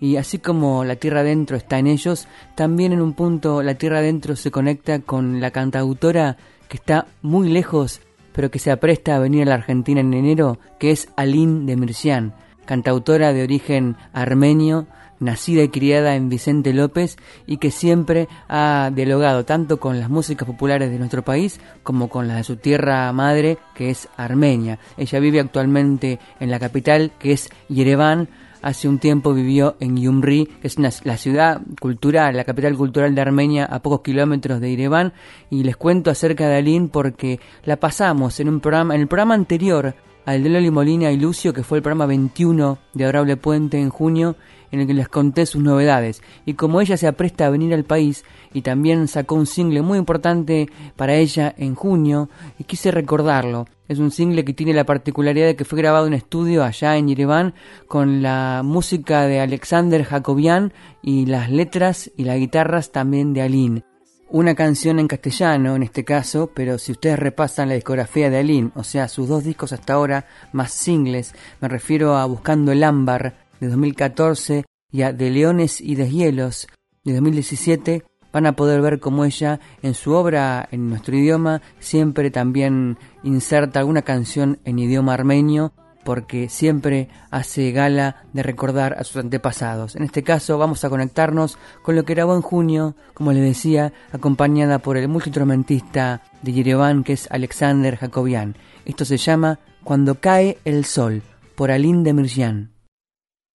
Y 0.01 0.17
así 0.17 0.39
como 0.39 0.85
la 0.85 0.97
tierra 0.97 1.21
adentro 1.21 1.57
está 1.57 1.79
en 1.79 1.87
ellos, 1.87 2.27
también 2.55 2.93
en 2.93 3.03
un 3.03 3.13
punto 3.13 3.63
la 3.63 3.75
tierra 3.75 3.99
adentro 3.99 4.35
se 4.35 4.51
conecta 4.51 5.01
con 5.01 5.41
la 5.41 5.51
cantautora 5.51 6.39
que 6.69 6.79
está 6.79 7.07
muy 7.23 7.49
lejos 7.49 8.01
pero 8.33 8.51
que 8.51 8.59
se 8.59 8.71
apresta 8.71 9.17
a 9.17 9.19
venir 9.19 9.43
a 9.43 9.51
la 9.51 9.55
Argentina 9.57 10.01
en 10.01 10.15
enero, 10.15 10.59
que 10.79 10.91
es 10.91 11.09
Aline 11.17 11.67
de 11.67 11.77
Mircián, 11.77 12.35
cantautora 12.65 13.33
de 13.33 13.43
origen 13.43 13.97
armenio, 14.13 14.87
nacida 15.19 15.63
y 15.63 15.69
criada 15.69 16.15
en 16.15 16.31
Vicente 16.31 16.73
López 16.73 17.19
y 17.47 17.59
que 17.59 17.71
siempre 17.71 18.29
ha 18.49 18.91
dialogado 18.95 19.45
tanto 19.45 19.79
con 19.79 20.01
las 20.01 20.09
músicas 20.09 20.47
populares 20.47 20.91
de 20.91 20.99
nuestro 20.99 21.23
país 21.23 21.61
como 21.83 22.09
con 22.09 22.27
las 22.27 22.39
de 22.39 22.45
su 22.45 22.57
tierra 22.57 23.13
madre, 23.13 23.59
que 23.75 23.91
es 23.91 24.09
Armenia. 24.17 24.79
Ella 24.97 25.21
vive 25.21 25.41
actualmente 25.41 26.19
en 26.39 26.51
la 26.51 26.59
capital, 26.59 27.13
que 27.19 27.33
es 27.33 27.51
Yerevan, 27.69 28.29
hace 28.63 28.89
un 28.89 28.99
tiempo 28.99 29.35
vivió 29.35 29.77
en 29.81 29.97
Yumri, 29.97 30.47
que 30.61 30.69
es 30.69 30.79
la 30.79 31.17
ciudad 31.17 31.61
cultural, 31.81 32.37
la 32.37 32.45
capital 32.45 32.77
cultural 32.77 33.15
de 33.15 33.21
Armenia, 33.21 33.65
a 33.65 33.81
pocos 33.81 34.01
kilómetros 34.01 34.61
de 34.61 34.71
Yerevan, 34.71 35.13
y 35.51 35.63
les 35.65 35.77
cuento 35.77 36.11
acerca 36.11 36.49
de 36.49 36.57
Aline 36.57 36.89
porque 36.89 37.41
la 37.65 37.77
pasamos 37.77 38.41
en 38.41 38.49
un 38.49 38.61
programa, 38.61 38.95
en 38.95 39.03
el 39.03 39.09
programa 39.09 39.35
anterior 39.35 39.95
al 40.27 40.43
de 40.43 40.51
Loli 40.51 40.71
Molina 40.71 41.11
y 41.11 41.17
Lucio, 41.19 41.53
que 41.53 41.63
fue 41.63 41.79
el 41.79 41.83
programa 41.83 42.07
21 42.07 42.79
de 42.95 43.05
Adorable 43.05 43.37
Puente 43.37 43.81
en 43.81 43.89
junio, 43.89 44.37
en 44.73 44.81
el 44.81 44.87
que 44.87 44.95
les 44.95 45.09
conté 45.09 45.47
sus 45.47 45.63
novedades. 45.63 46.23
Y 46.47 46.55
como 46.55 46.81
ella 46.81 46.97
se 46.97 47.07
apresta 47.07 47.47
a 47.47 47.51
venir 47.51 47.75
al 47.75 47.85
país 47.85 48.25
y 48.53 48.63
también 48.63 49.09
sacó 49.09 49.35
un 49.35 49.47
single 49.47 49.83
muy 49.83 49.99
importante 49.99 50.69
para 50.97 51.15
ella 51.15 51.55
en 51.57 51.75
junio, 51.75 52.29
y 52.59 52.65
quise 52.65 52.91
recordarlo. 52.91 53.67
Es 53.89 53.99
un 53.99 54.11
single 54.11 54.45
que 54.45 54.55
tiene 54.55 54.73
la 54.73 54.85
particularidad 54.85 55.47
de 55.47 55.57
que 55.57 55.65
fue 55.65 55.79
grabado 55.79 56.07
en 56.07 56.15
estudio 56.15 56.63
allá 56.65 56.97
en 56.97 57.09
Yerevan 57.09 57.55
con 57.89 58.23
la 58.23 58.63
música 58.65 59.27
de 59.27 59.41
Alexander 59.41 60.05
Jacobian 60.05 60.73
y 61.03 61.27
las 61.27 61.51
letras 61.51 62.11
y 62.17 62.25
las 62.25 62.39
guitarras 62.39 62.93
también 62.93 63.33
de 63.33 63.43
Aline. 63.43 63.85
Una 64.33 64.55
canción 64.55 65.01
en 65.01 65.09
castellano 65.09 65.75
en 65.75 65.83
este 65.83 66.05
caso, 66.05 66.53
pero 66.55 66.79
si 66.79 66.93
ustedes 66.93 67.19
repasan 67.19 67.69
la 67.69 67.75
discografía 67.75 68.31
de 68.31 68.39
Aline, 68.39 68.71
o 68.77 68.85
sea, 68.85 69.09
sus 69.09 69.27
dos 69.27 69.43
discos 69.43 69.73
hasta 69.73 69.95
ahora, 69.95 70.25
más 70.53 70.71
singles, 70.71 71.35
me 71.61 71.67
refiero 71.67 72.17
a 72.17 72.27
Buscando 72.27 72.71
el 72.71 72.85
Ámbar, 72.85 73.40
de 73.61 73.69
2014 73.69 74.65
y 74.91 75.03
a 75.03 75.13
De 75.13 75.31
Leones 75.31 75.81
y 75.81 75.95
Deshielos 75.95 76.67
de 77.05 77.15
2017 77.15 78.05
van 78.33 78.47
a 78.47 78.57
poder 78.57 78.81
ver 78.81 79.01
cómo 79.01 79.25
ella 79.25 79.61
en 79.83 79.95
su 79.95 80.13
obra 80.13 80.69
en 80.71 80.89
nuestro 80.89 81.17
idioma 81.17 81.63
siempre 81.79 82.31
también 82.31 82.99
inserta 83.23 83.81
alguna 83.81 84.03
canción 84.03 84.59
en 84.65 84.79
idioma 84.79 85.15
armenio 85.15 85.73
porque 86.05 86.49
siempre 86.49 87.09
hace 87.31 87.73
gala 87.73 88.25
de 88.33 88.43
recordar 88.43 88.95
a 88.99 89.05
sus 89.05 89.17
antepasados. 89.19 89.97
En 89.97 90.03
este 90.03 90.23
caso 90.23 90.57
vamos 90.57 90.83
a 90.85 90.91
conectarnos 90.91 91.59
con 91.83 91.95
lo 91.95 92.05
que 92.05 92.15
grabó 92.15 92.35
en 92.35 92.43
junio, 92.43 92.97
como 93.13 93.33
les 93.33 93.43
decía, 93.43 93.93
acompañada 94.11 94.79
por 94.79 94.97
el 94.97 95.09
multiinstrumentista 95.09 96.23
de 96.43 96.53
Yerevan 96.53 97.05
que 97.05 97.13
es 97.13 97.31
Alexander 97.31 97.97
Jacobian. 97.97 98.57
Esto 98.87 99.05
se 99.05 99.19
llama 99.19 99.59
Cuando 99.85 100.17
cae 100.17 100.59
el 100.65 100.85
sol, 100.85 101.23
por 101.55 101.71
Aline 101.71 102.03
de 102.03 102.13
Mirjan. 102.15 102.80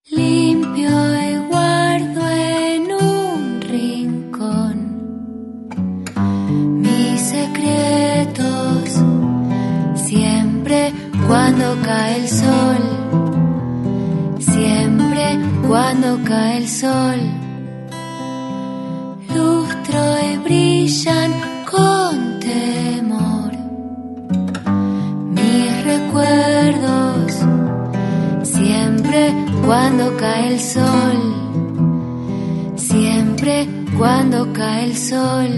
Limpio 0.08 1.20
y 1.20 1.36
guardo 1.48 2.30
en 2.30 2.92
un 2.94 3.60
rincón 3.60 4.78
mis 6.80 7.20
secretos. 7.22 9.02
Siempre 9.96 10.94
cuando 11.28 11.76
cae 11.84 12.18
el 12.18 12.30
sol, 12.30 12.84
siempre 14.38 15.40
cuando 15.68 16.20
cae 16.24 16.58
el 16.58 16.70
sol, 16.70 17.20
lustro 19.34 20.20
y 20.22 20.38
brillan 20.38 21.32
con 21.66 22.40
temor 22.40 23.54
mis 25.34 25.84
recuerdos. 25.84 26.75
Cuando 29.66 30.16
cae 30.18 30.54
el 30.54 30.60
sol, 30.60 31.20
siempre 32.76 33.68
cuando 33.98 34.54
cae 34.54 34.86
el 34.86 34.96
sol. 34.96 35.52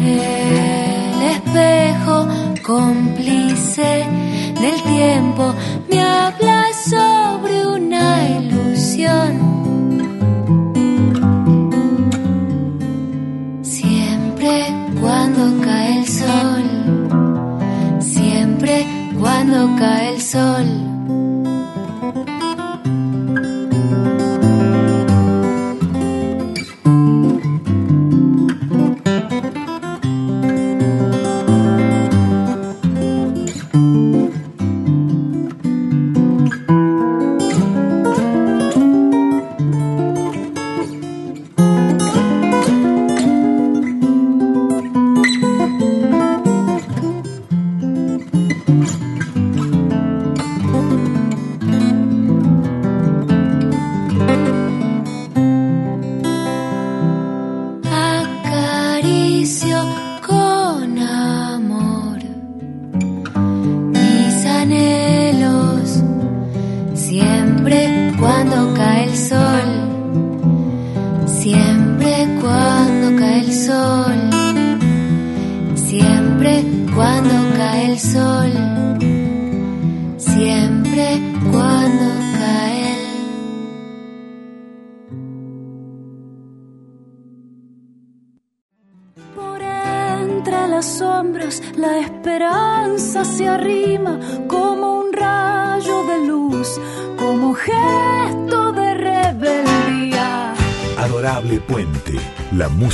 El 0.00 1.22
espejo 1.22 2.26
cómplice 2.66 4.04
del 4.60 4.82
tiempo 4.82 5.54
me 5.88 6.02
habla 6.02 6.64
sobre 6.90 7.64
una 7.64 8.28
ilusión. 8.28 9.30
Siempre 13.62 14.74
cuando 15.00 15.60
cae 15.64 15.98
el 16.00 16.06
sol, 16.08 18.00
siempre 18.00 18.84
cuando 19.16 19.76
cae 19.78 20.14
el 20.14 20.20
sol. 20.20 20.85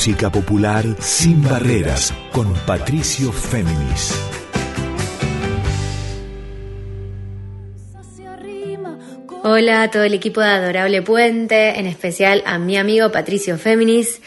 Música 0.02 0.32
popular 0.32 0.84
sin 0.98 1.40
barreras 1.44 2.12
con 2.32 2.52
Patricio 2.66 3.30
Féminis. 3.30 4.12
Hola 9.44 9.84
a 9.84 9.90
todo 9.92 10.02
el 10.02 10.14
equipo 10.14 10.40
de 10.40 10.48
Adorable 10.48 11.02
Puente, 11.02 11.78
en 11.78 11.86
especial 11.86 12.42
a 12.46 12.58
mi 12.58 12.76
amigo 12.76 13.12
Patricio 13.12 13.56
Féminis, 13.58 14.20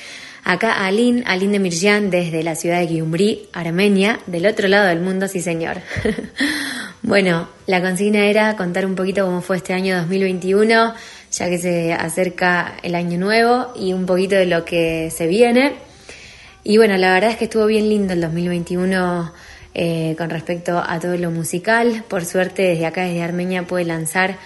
acá 0.46 0.72
a 0.72 0.86
Aline, 0.86 1.24
Aline 1.26 1.52
de 1.52 1.60
Mirjan 1.60 2.10
desde 2.10 2.42
la 2.42 2.56
ciudad 2.56 2.80
de 2.80 2.88
Gyumri, 2.88 3.50
Armenia, 3.52 4.22
del 4.28 4.46
otro 4.46 4.70
lado 4.70 4.88
del 4.88 5.02
mundo, 5.02 5.28
sí 5.28 5.42
señor. 5.42 5.82
bueno, 7.02 7.50
la 7.68 7.82
consigna 7.82 8.28
era 8.28 8.56
contar 8.56 8.86
un 8.86 8.96
poquito 8.96 9.26
cómo 9.26 9.42
fue 9.42 9.58
este 9.58 9.74
año 9.74 9.98
2021, 9.98 10.94
ya 11.36 11.50
que 11.50 11.58
se 11.58 11.94
acerca 11.94 12.78
el 12.82 12.96
año 12.96 13.20
nuevo 13.20 13.74
y 13.76 13.92
un 13.92 14.06
poquito 14.06 14.36
de 14.36 14.46
lo 14.46 14.64
que 14.64 15.12
se 15.12 15.28
viene. 15.28 15.74
Y 16.64 16.78
bueno, 16.78 16.98
la 16.98 17.14
verdad 17.14 17.32
es 17.32 17.38
que 17.38 17.46
estuvo 17.46 17.66
bien 17.66 17.90
lindo 17.90 18.14
el 18.14 18.22
2021 18.22 19.34
eh, 19.74 20.16
con 20.18 20.30
respecto 20.30 20.82
a 20.86 21.00
todo 21.00 21.18
lo 21.18 21.32
musical. 21.32 22.06
Por 22.08 22.24
suerte, 22.24 22.64
desde 22.64 22.86
acá, 22.86 23.04
desde 23.04 23.22
Armenia, 23.22 23.68
pude 23.68 23.84
lanzar 23.84 24.38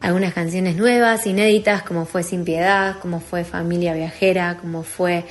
algunas 0.00 0.32
canciones 0.32 0.76
nuevas, 0.76 1.26
inéditas, 1.26 1.82
como 1.82 2.06
fue 2.06 2.22
Sin 2.22 2.44
Piedad, 2.44 2.96
como 3.00 3.20
fue 3.20 3.44
Familia 3.44 3.92
Viajera, 3.92 4.56
como 4.58 4.82
fue 4.82 5.24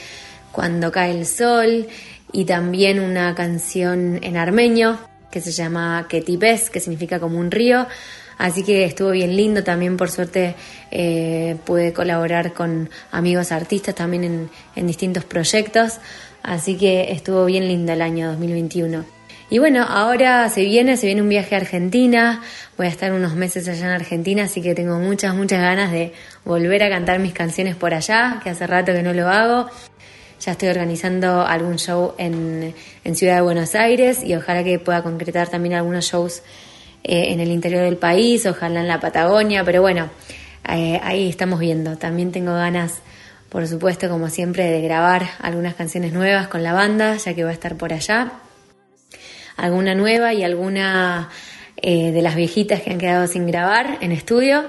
Cuando 0.52 0.92
cae 0.92 1.12
el 1.12 1.26
sol, 1.26 1.88
y 2.32 2.46
también 2.46 3.00
una 3.00 3.34
canción 3.34 4.20
en 4.22 4.38
armenio 4.38 5.00
que 5.32 5.42
se 5.42 5.52
llama 5.52 6.06
Ketipes, 6.08 6.70
que 6.70 6.80
significa 6.80 7.20
como 7.20 7.40
un 7.40 7.50
río. 7.50 7.88
Así 8.40 8.64
que 8.64 8.86
estuvo 8.86 9.12
bien 9.12 9.36
lindo, 9.36 9.66
también 9.66 9.98
por 9.98 10.10
suerte 10.10 10.56
eh, 10.92 11.58
pude 11.66 11.92
colaborar 11.92 12.54
con 12.54 12.90
amigos 13.12 13.52
artistas 13.52 13.94
también 13.94 14.24
en, 14.24 14.50
en 14.78 14.88
distintos 14.88 15.26
proyectos, 15.26 16.00
así 16.42 16.78
que 16.78 17.12
estuvo 17.12 17.44
bien 17.44 17.68
lindo 17.68 17.92
el 17.92 18.02
año 18.02 18.30
2021. 18.30 19.04
Y 19.50 19.60
bueno, 19.60 19.84
ahora 19.84 20.48
se 20.48 20.64
viene, 20.64 20.96
se 20.96 21.08
viene 21.08 21.22
un 21.22 21.28
viaje 21.28 21.54
a 21.54 21.58
Argentina, 21.58 22.42
voy 22.78 22.88
a 22.88 22.90
estar 22.90 23.12
unos 23.12 23.36
meses 23.36 23.68
allá 23.68 23.88
en 23.88 23.92
Argentina, 23.92 24.44
así 24.44 24.62
que 24.62 24.74
tengo 24.74 25.00
muchas, 25.00 25.36
muchas 25.36 25.60
ganas 25.60 25.92
de 25.92 26.14
volver 26.46 26.82
a 26.84 26.90
cantar 26.90 27.20
mis 27.20 27.34
canciones 27.34 27.76
por 27.76 27.94
allá, 27.94 28.40
que 28.42 28.52
hace 28.52 28.66
rato 28.68 28.94
que 28.94 29.04
no 29.04 29.12
lo 29.12 29.28
hago. 29.28 29.68
Ya 30.40 30.54
estoy 30.54 30.70
organizando 30.70 31.46
algún 31.46 31.78
show 31.78 32.14
en, 32.18 32.74
en 33.04 33.16
Ciudad 33.18 33.36
de 33.36 33.42
Buenos 33.42 33.76
Aires 33.76 34.24
y 34.24 34.34
ojalá 34.34 34.64
que 34.64 34.80
pueda 34.80 35.04
concretar 35.04 35.50
también 35.50 35.76
algunos 35.76 36.06
shows 36.06 36.42
eh, 37.04 37.32
en 37.32 37.40
el 37.40 37.50
interior 37.50 37.84
del 37.84 37.98
país, 37.98 38.46
ojalá 38.46 38.82
en 38.82 38.88
la 38.88 39.00
Patagonia, 39.00 39.64
pero 39.64 39.82
bueno, 39.82 40.10
eh, 40.68 41.00
ahí 41.02 41.30
estamos 41.30 41.60
viendo. 41.60 41.98
También 41.98 42.32
tengo 42.32 42.54
ganas, 42.54 43.02
por 43.48 43.68
supuesto, 43.68 44.10
como 44.10 44.30
siempre, 44.30 44.70
de 44.70 44.82
grabar 44.82 45.26
algunas 45.40 45.76
canciones 45.76 46.12
nuevas 46.12 46.50
con 46.50 46.62
la 46.62 46.74
banda, 46.74 47.16
ya 47.16 47.34
que 47.34 47.44
va 47.44 47.52
a 47.52 47.54
estar 47.54 47.76
por 47.76 47.94
allá. 47.94 48.34
Alguna 49.56 49.96
nueva 49.96 50.34
y 50.34 50.44
alguna 50.44 51.30
eh, 51.78 52.12
de 52.12 52.22
las 52.22 52.36
viejitas 52.36 52.82
que 52.82 52.92
han 52.92 52.98
quedado 52.98 53.28
sin 53.28 53.48
grabar 53.48 53.98
en 54.02 54.12
estudio. 54.12 54.68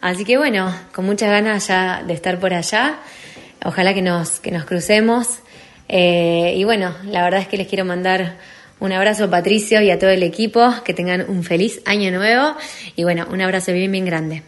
Así 0.00 0.24
que 0.24 0.36
bueno, 0.36 0.74
con 0.92 1.06
muchas 1.06 1.30
ganas 1.30 1.68
ya 1.68 2.02
de 2.02 2.12
estar 2.12 2.40
por 2.40 2.54
allá. 2.54 2.98
Ojalá 3.64 3.94
que 3.94 4.02
nos, 4.02 4.40
que 4.40 4.50
nos 4.50 4.64
crucemos. 4.64 5.40
Y 5.88 6.62
bueno, 6.64 6.94
la 7.04 7.22
verdad 7.24 7.40
es 7.40 7.48
que 7.48 7.56
les 7.56 7.66
quiero 7.66 7.84
mandar 7.84 8.36
un 8.80 8.92
abrazo 8.92 9.30
Patricio 9.30 9.80
y 9.82 9.90
a 9.90 9.98
todo 9.98 10.10
el 10.10 10.22
equipo. 10.22 10.68
Que 10.84 10.94
tengan 10.94 11.28
un 11.28 11.42
feliz 11.42 11.80
año 11.84 12.10
nuevo. 12.10 12.54
Y 12.96 13.04
bueno, 13.04 13.26
un 13.30 13.40
abrazo 13.40 13.72
bien, 13.72 13.92
bien 13.92 14.04
grande. 14.04 14.42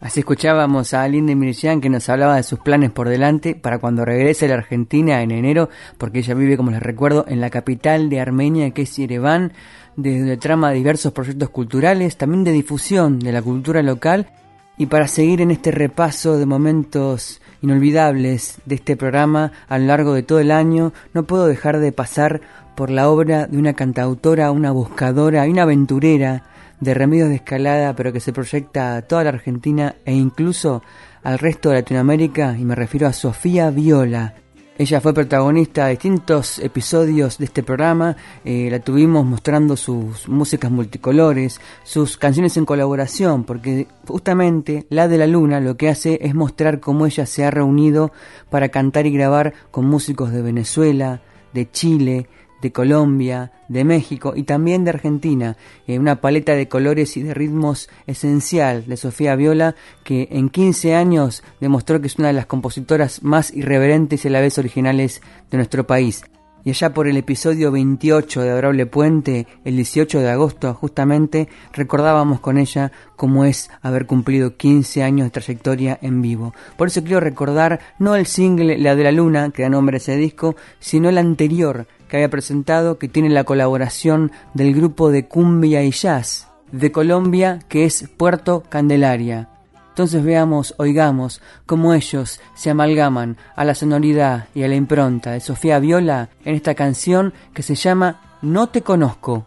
Así 0.00 0.20
escuchábamos 0.20 0.94
a 0.94 1.02
Aline 1.02 1.28
de 1.28 1.34
Mirchan 1.34 1.80
que 1.80 1.88
nos 1.88 2.08
hablaba 2.08 2.36
de 2.36 2.44
sus 2.44 2.60
planes 2.60 2.92
por 2.92 3.08
delante 3.08 3.56
para 3.56 3.80
cuando 3.80 4.04
regrese 4.04 4.44
a 4.44 4.48
la 4.48 4.54
Argentina 4.54 5.22
en 5.22 5.32
enero, 5.32 5.70
porque 5.98 6.20
ella 6.20 6.34
vive, 6.34 6.56
como 6.56 6.70
les 6.70 6.80
recuerdo, 6.80 7.24
en 7.26 7.40
la 7.40 7.50
capital 7.50 8.08
de 8.08 8.20
Armenia, 8.20 8.70
que 8.70 8.82
es 8.82 8.96
Yerevan, 8.96 9.52
desde 9.96 10.20
donde 10.20 10.36
trama 10.36 10.70
diversos 10.70 11.12
proyectos 11.12 11.50
culturales, 11.50 12.16
también 12.16 12.44
de 12.44 12.52
difusión 12.52 13.18
de 13.18 13.32
la 13.32 13.42
cultura 13.42 13.82
local, 13.82 14.28
y 14.76 14.86
para 14.86 15.08
seguir 15.08 15.40
en 15.40 15.50
este 15.50 15.72
repaso 15.72 16.38
de 16.38 16.46
momentos 16.46 17.40
inolvidables 17.60 18.58
de 18.66 18.76
este 18.76 18.96
programa 18.96 19.50
a 19.68 19.78
lo 19.78 19.86
largo 19.86 20.14
de 20.14 20.22
todo 20.22 20.38
el 20.38 20.52
año, 20.52 20.92
no 21.12 21.24
puedo 21.24 21.48
dejar 21.48 21.80
de 21.80 21.90
pasar 21.90 22.40
por 22.78 22.90
la 22.90 23.10
obra 23.10 23.48
de 23.48 23.58
una 23.58 23.72
cantautora, 23.72 24.52
una 24.52 24.70
buscadora 24.70 25.44
y 25.44 25.50
una 25.50 25.62
aventurera 25.62 26.44
de 26.78 26.94
remedios 26.94 27.28
de 27.28 27.34
escalada, 27.34 27.96
pero 27.96 28.12
que 28.12 28.20
se 28.20 28.32
proyecta 28.32 28.94
a 28.94 29.02
toda 29.02 29.24
la 29.24 29.30
Argentina 29.30 29.96
e 30.04 30.14
incluso 30.14 30.84
al 31.24 31.40
resto 31.40 31.70
de 31.70 31.74
Latinoamérica, 31.74 32.56
y 32.56 32.64
me 32.64 32.76
refiero 32.76 33.08
a 33.08 33.12
Sofía 33.12 33.70
Viola. 33.70 34.36
Ella 34.78 35.00
fue 35.00 35.12
protagonista 35.12 35.86
de 35.86 35.90
distintos 35.90 36.60
episodios 36.60 37.38
de 37.38 37.46
este 37.46 37.64
programa, 37.64 38.16
eh, 38.44 38.68
la 38.70 38.78
tuvimos 38.78 39.26
mostrando 39.26 39.76
sus 39.76 40.28
músicas 40.28 40.70
multicolores, 40.70 41.60
sus 41.82 42.16
canciones 42.16 42.56
en 42.58 42.64
colaboración, 42.64 43.42
porque 43.42 43.88
justamente 44.06 44.86
La 44.88 45.08
de 45.08 45.18
la 45.18 45.26
Luna 45.26 45.58
lo 45.58 45.76
que 45.76 45.88
hace 45.88 46.20
es 46.22 46.32
mostrar 46.32 46.78
cómo 46.78 47.06
ella 47.06 47.26
se 47.26 47.44
ha 47.44 47.50
reunido 47.50 48.12
para 48.50 48.68
cantar 48.68 49.04
y 49.06 49.10
grabar 49.10 49.52
con 49.72 49.86
músicos 49.86 50.30
de 50.30 50.42
Venezuela, 50.42 51.22
de 51.52 51.68
Chile, 51.68 52.28
de 52.60 52.72
Colombia, 52.72 53.52
de 53.68 53.84
México 53.84 54.32
y 54.36 54.42
también 54.42 54.84
de 54.84 54.90
Argentina, 54.90 55.56
eh, 55.86 55.98
una 55.98 56.20
paleta 56.20 56.54
de 56.54 56.68
colores 56.68 57.16
y 57.16 57.22
de 57.22 57.34
ritmos 57.34 57.88
esencial 58.06 58.86
de 58.86 58.96
Sofía 58.96 59.36
Viola 59.36 59.74
que 60.04 60.28
en 60.30 60.48
15 60.48 60.94
años 60.94 61.42
demostró 61.60 62.00
que 62.00 62.06
es 62.06 62.18
una 62.18 62.28
de 62.28 62.34
las 62.34 62.46
compositoras 62.46 63.22
más 63.22 63.52
irreverentes 63.54 64.24
y 64.24 64.28
a 64.28 64.30
la 64.30 64.40
vez 64.40 64.58
originales 64.58 65.22
de 65.50 65.56
nuestro 65.58 65.86
país. 65.86 66.24
Y 66.64 66.70
allá 66.70 66.92
por 66.92 67.06
el 67.08 67.16
episodio 67.16 67.70
28 67.70 68.42
de 68.42 68.50
Adorable 68.50 68.84
Puente, 68.86 69.46
el 69.64 69.76
18 69.76 70.20
de 70.20 70.28
agosto 70.28 70.74
justamente, 70.74 71.48
recordábamos 71.72 72.40
con 72.40 72.58
ella 72.58 72.92
cómo 73.16 73.44
es 73.44 73.70
haber 73.80 74.06
cumplido 74.06 74.56
15 74.56 75.02
años 75.02 75.26
de 75.26 75.30
trayectoria 75.30 75.98
en 76.02 76.20
vivo. 76.20 76.52
Por 76.76 76.88
eso 76.88 77.02
quiero 77.02 77.20
recordar 77.20 77.80
no 77.98 78.16
el 78.16 78.26
single 78.26 78.76
La 78.76 78.96
de 78.96 79.04
la 79.04 79.12
Luna, 79.12 79.50
que 79.50 79.62
da 79.62 79.70
nombre 79.70 79.96
a 79.96 79.98
ese 79.98 80.16
disco, 80.16 80.56
sino 80.80 81.08
el 81.08 81.18
anterior, 81.18 81.86
que 82.08 82.16
había 82.16 82.30
presentado, 82.30 82.98
que 82.98 83.08
tiene 83.08 83.28
la 83.28 83.44
colaboración 83.44 84.32
del 84.54 84.74
grupo 84.74 85.10
de 85.10 85.26
cumbia 85.26 85.82
y 85.84 85.90
jazz 85.90 86.48
de 86.72 86.92
Colombia, 86.92 87.60
que 87.68 87.84
es 87.84 88.08
Puerto 88.16 88.62
Candelaria. 88.68 89.48
Entonces 89.90 90.22
veamos, 90.22 90.74
oigamos 90.78 91.42
cómo 91.66 91.92
ellos 91.92 92.40
se 92.54 92.70
amalgaman 92.70 93.36
a 93.56 93.64
la 93.64 93.74
sonoridad 93.74 94.46
y 94.54 94.62
a 94.62 94.68
la 94.68 94.76
impronta 94.76 95.32
de 95.32 95.40
Sofía 95.40 95.80
Viola 95.80 96.28
en 96.44 96.54
esta 96.54 96.74
canción 96.74 97.34
que 97.52 97.62
se 97.62 97.74
llama 97.74 98.20
No 98.40 98.68
te 98.68 98.82
conozco. 98.82 99.46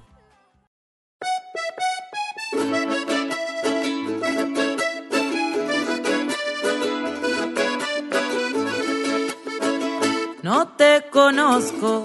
No 10.43 10.67
te 10.69 11.03
conozco, 11.11 12.03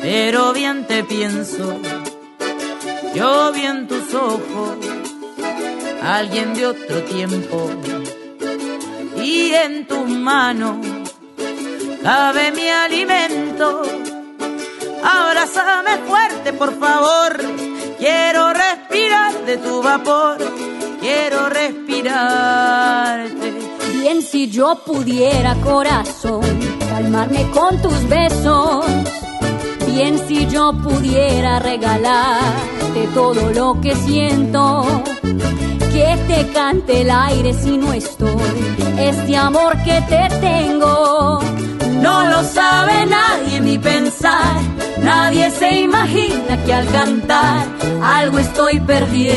pero 0.00 0.52
bien 0.52 0.86
te 0.86 1.04
pienso. 1.04 1.78
Yo 3.14 3.52
vi 3.52 3.62
en 3.62 3.88
tus 3.88 4.14
ojos 4.14 4.76
alguien 6.02 6.54
de 6.54 6.66
otro 6.66 7.02
tiempo 7.02 7.70
y 9.16 9.52
en 9.52 9.86
tus 9.86 10.08
manos 10.08 10.86
cabe 12.02 12.52
mi 12.52 12.68
alimento. 12.68 13.82
Abrázame 15.02 15.98
fuerte, 16.06 16.52
por 16.52 16.78
favor. 16.78 17.38
Quiero 17.98 18.52
respirar 18.52 19.44
de 19.44 19.56
tu 19.58 19.82
vapor. 19.82 20.38
Quiero 21.00 21.48
respirarte. 21.48 23.54
Bien 24.00 24.22
si 24.22 24.50
yo 24.50 24.76
pudiera, 24.84 25.54
corazón, 25.56 26.42
calmarme 26.88 27.50
con 27.50 27.80
tus 27.82 28.08
besos. 28.08 28.84
Si 30.26 30.46
yo 30.46 30.72
pudiera 30.72 31.58
regalarte 31.58 33.08
todo 33.12 33.50
lo 33.52 33.80
que 33.80 33.94
siento. 33.96 35.02
Que 35.92 36.16
te 36.28 36.48
cante 36.52 37.02
el 37.02 37.10
aire 37.10 37.52
si 37.52 37.76
no 37.76 37.92
estoy. 37.92 38.30
Este 38.98 39.36
amor 39.36 39.76
que 39.82 40.00
te 40.08 40.28
tengo. 40.40 41.40
No 42.00 42.24
lo 42.30 42.42
sabe 42.44 43.04
nadie 43.06 43.60
ni 43.60 43.78
pensar. 43.78 44.60
Nadie 45.02 45.50
se 45.50 45.80
imagina 45.80 46.64
que 46.64 46.72
al 46.72 46.86
cantar 46.86 47.66
algo 48.02 48.38
estoy 48.38 48.80
perdiendo. 48.80 49.30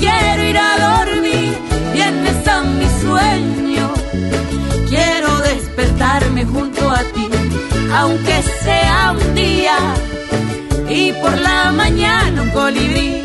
Quiero 0.00 0.42
ir 0.50 0.58
a 0.58 0.72
dormir 0.88 1.70
vienes 1.92 2.48
a 2.48 2.62
mi 2.62 2.88
sueño. 3.02 3.86
Quiero 4.88 5.30
despertarme 5.50 6.44
junto 6.44 6.90
a 6.90 7.02
ti, 7.14 7.28
aunque 7.92 8.36
sea 8.64 9.12
un 9.12 9.34
día 9.34 9.76
y 10.88 11.12
por 11.12 11.36
la 11.38 11.70
mañana 11.72 12.42
un 12.42 12.50
colibrí 12.50 13.22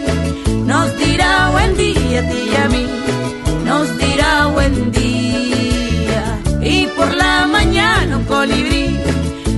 nos 0.65 0.87
dirá 0.99 1.49
buen 1.51 1.75
día 1.77 2.19
a 2.19 2.29
ti 2.29 2.39
y 2.51 2.55
a 2.63 2.67
mí, 2.73 2.85
nos 3.65 3.97
dirá 3.97 4.47
buen 4.47 4.91
día 4.91 6.23
y 6.61 6.87
por 6.97 7.11
la 7.13 7.47
mañana 7.47 8.17
un 8.17 8.25
colibrí 8.25 8.99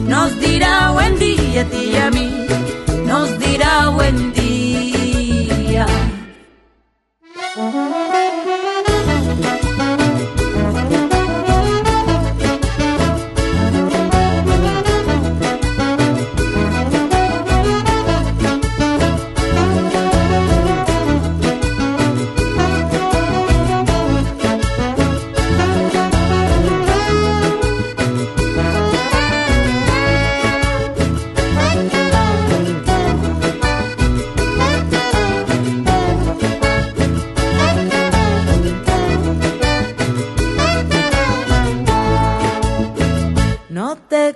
nos 0.07 0.39
dirá 0.39 0.91
buen 0.91 1.17
día 1.19 1.61
a 1.61 1.65
ti 1.65 1.91
y 1.93 1.95
a 1.97 2.09
mí, 2.11 2.27
nos 3.05 3.37
dirá 3.39 3.89
buen 3.89 4.31
día. 4.33 4.46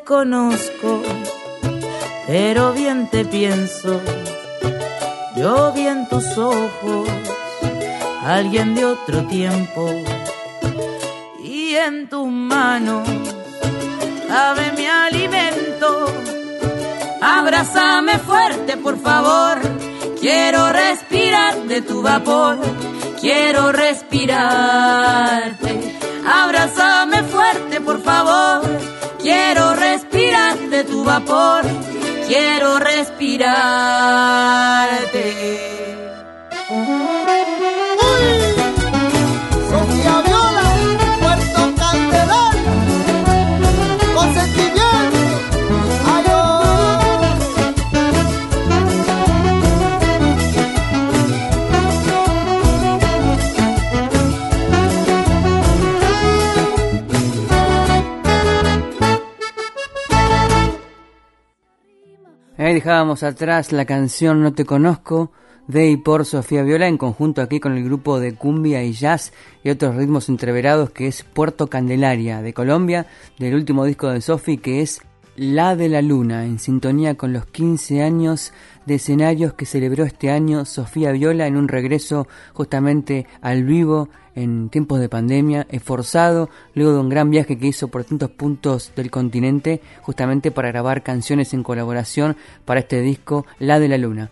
Conozco, 0.05 1.01
pero 2.27 2.73
bien 2.73 3.09
te 3.09 3.23
pienso. 3.25 4.01
Yo 5.37 5.71
vi 5.73 5.87
en 5.87 6.07
tus 6.09 6.37
ojos 6.37 7.07
alguien 8.25 8.75
de 8.75 8.85
otro 8.85 9.25
tiempo 9.27 9.89
y 11.43 11.75
en 11.75 12.09
tus 12.09 12.27
manos 12.27 13.07
sabe 14.27 14.73
mi 14.73 14.85
alimento. 14.85 16.05
Abrázame 17.21 18.19
fuerte, 18.19 18.77
por 18.77 18.99
favor. 18.99 19.59
Quiero 20.19 20.71
respirar 20.71 21.63
de 21.63 21.81
tu 21.81 22.01
vapor. 22.01 22.57
Quiero 23.19 23.71
respirarte. 23.71 25.69
Abrázame 26.25 27.23
fuerte, 27.23 27.79
por 27.81 28.01
favor 28.01 29.00
Quiero 29.21 29.75
respirar 29.75 30.57
de 30.57 30.83
tu 30.83 31.03
vapor, 31.03 31.63
quiero 32.27 32.79
respirarte. 32.79 33.51
Ahí 62.61 62.75
dejábamos 62.75 63.23
atrás 63.23 63.71
la 63.71 63.85
canción 63.85 64.43
No 64.43 64.53
te 64.53 64.65
conozco 64.65 65.31
de 65.65 65.89
y 65.89 65.97
por 65.97 66.27
Sofía 66.27 66.61
Viola 66.61 66.87
en 66.87 66.99
conjunto 66.99 67.41
aquí 67.41 67.59
con 67.59 67.75
el 67.75 67.83
grupo 67.83 68.19
de 68.19 68.35
cumbia 68.35 68.83
y 68.83 68.93
jazz 68.93 69.33
y 69.63 69.71
otros 69.71 69.95
ritmos 69.95 70.29
entreverados 70.29 70.91
que 70.91 71.07
es 71.07 71.23
Puerto 71.23 71.65
Candelaria 71.65 72.43
de 72.43 72.53
Colombia, 72.53 73.07
del 73.39 73.55
último 73.55 73.83
disco 73.83 74.09
de 74.09 74.21
Sofi 74.21 74.59
que 74.59 74.83
es 74.83 75.01
La 75.35 75.75
de 75.75 75.89
la 75.89 76.03
Luna, 76.03 76.45
en 76.45 76.59
sintonía 76.59 77.17
con 77.17 77.33
los 77.33 77.47
15 77.47 78.03
años 78.03 78.53
de 78.85 78.93
escenarios 78.95 79.53
que 79.53 79.65
celebró 79.65 80.03
este 80.03 80.29
año 80.29 80.63
Sofía 80.65 81.11
Viola 81.13 81.47
en 81.47 81.57
un 81.57 81.67
regreso 81.67 82.27
justamente 82.53 83.25
al 83.41 83.63
vivo 83.63 84.07
en 84.35 84.69
tiempos 84.69 84.99
de 84.99 85.09
pandemia, 85.09 85.67
esforzado, 85.69 86.49
luego 86.73 86.93
de 86.93 86.99
un 86.99 87.09
gran 87.09 87.29
viaje 87.29 87.57
que 87.57 87.67
hizo 87.67 87.89
por 87.89 88.03
tantos 88.03 88.31
puntos 88.31 88.91
del 88.95 89.11
continente, 89.11 89.81
justamente 90.01 90.51
para 90.51 90.69
grabar 90.69 91.03
canciones 91.03 91.53
en 91.53 91.63
colaboración 91.63 92.37
para 92.65 92.81
este 92.81 93.01
disco 93.01 93.45
La 93.59 93.79
de 93.79 93.87
la 93.87 93.97
Luna. 93.97 94.31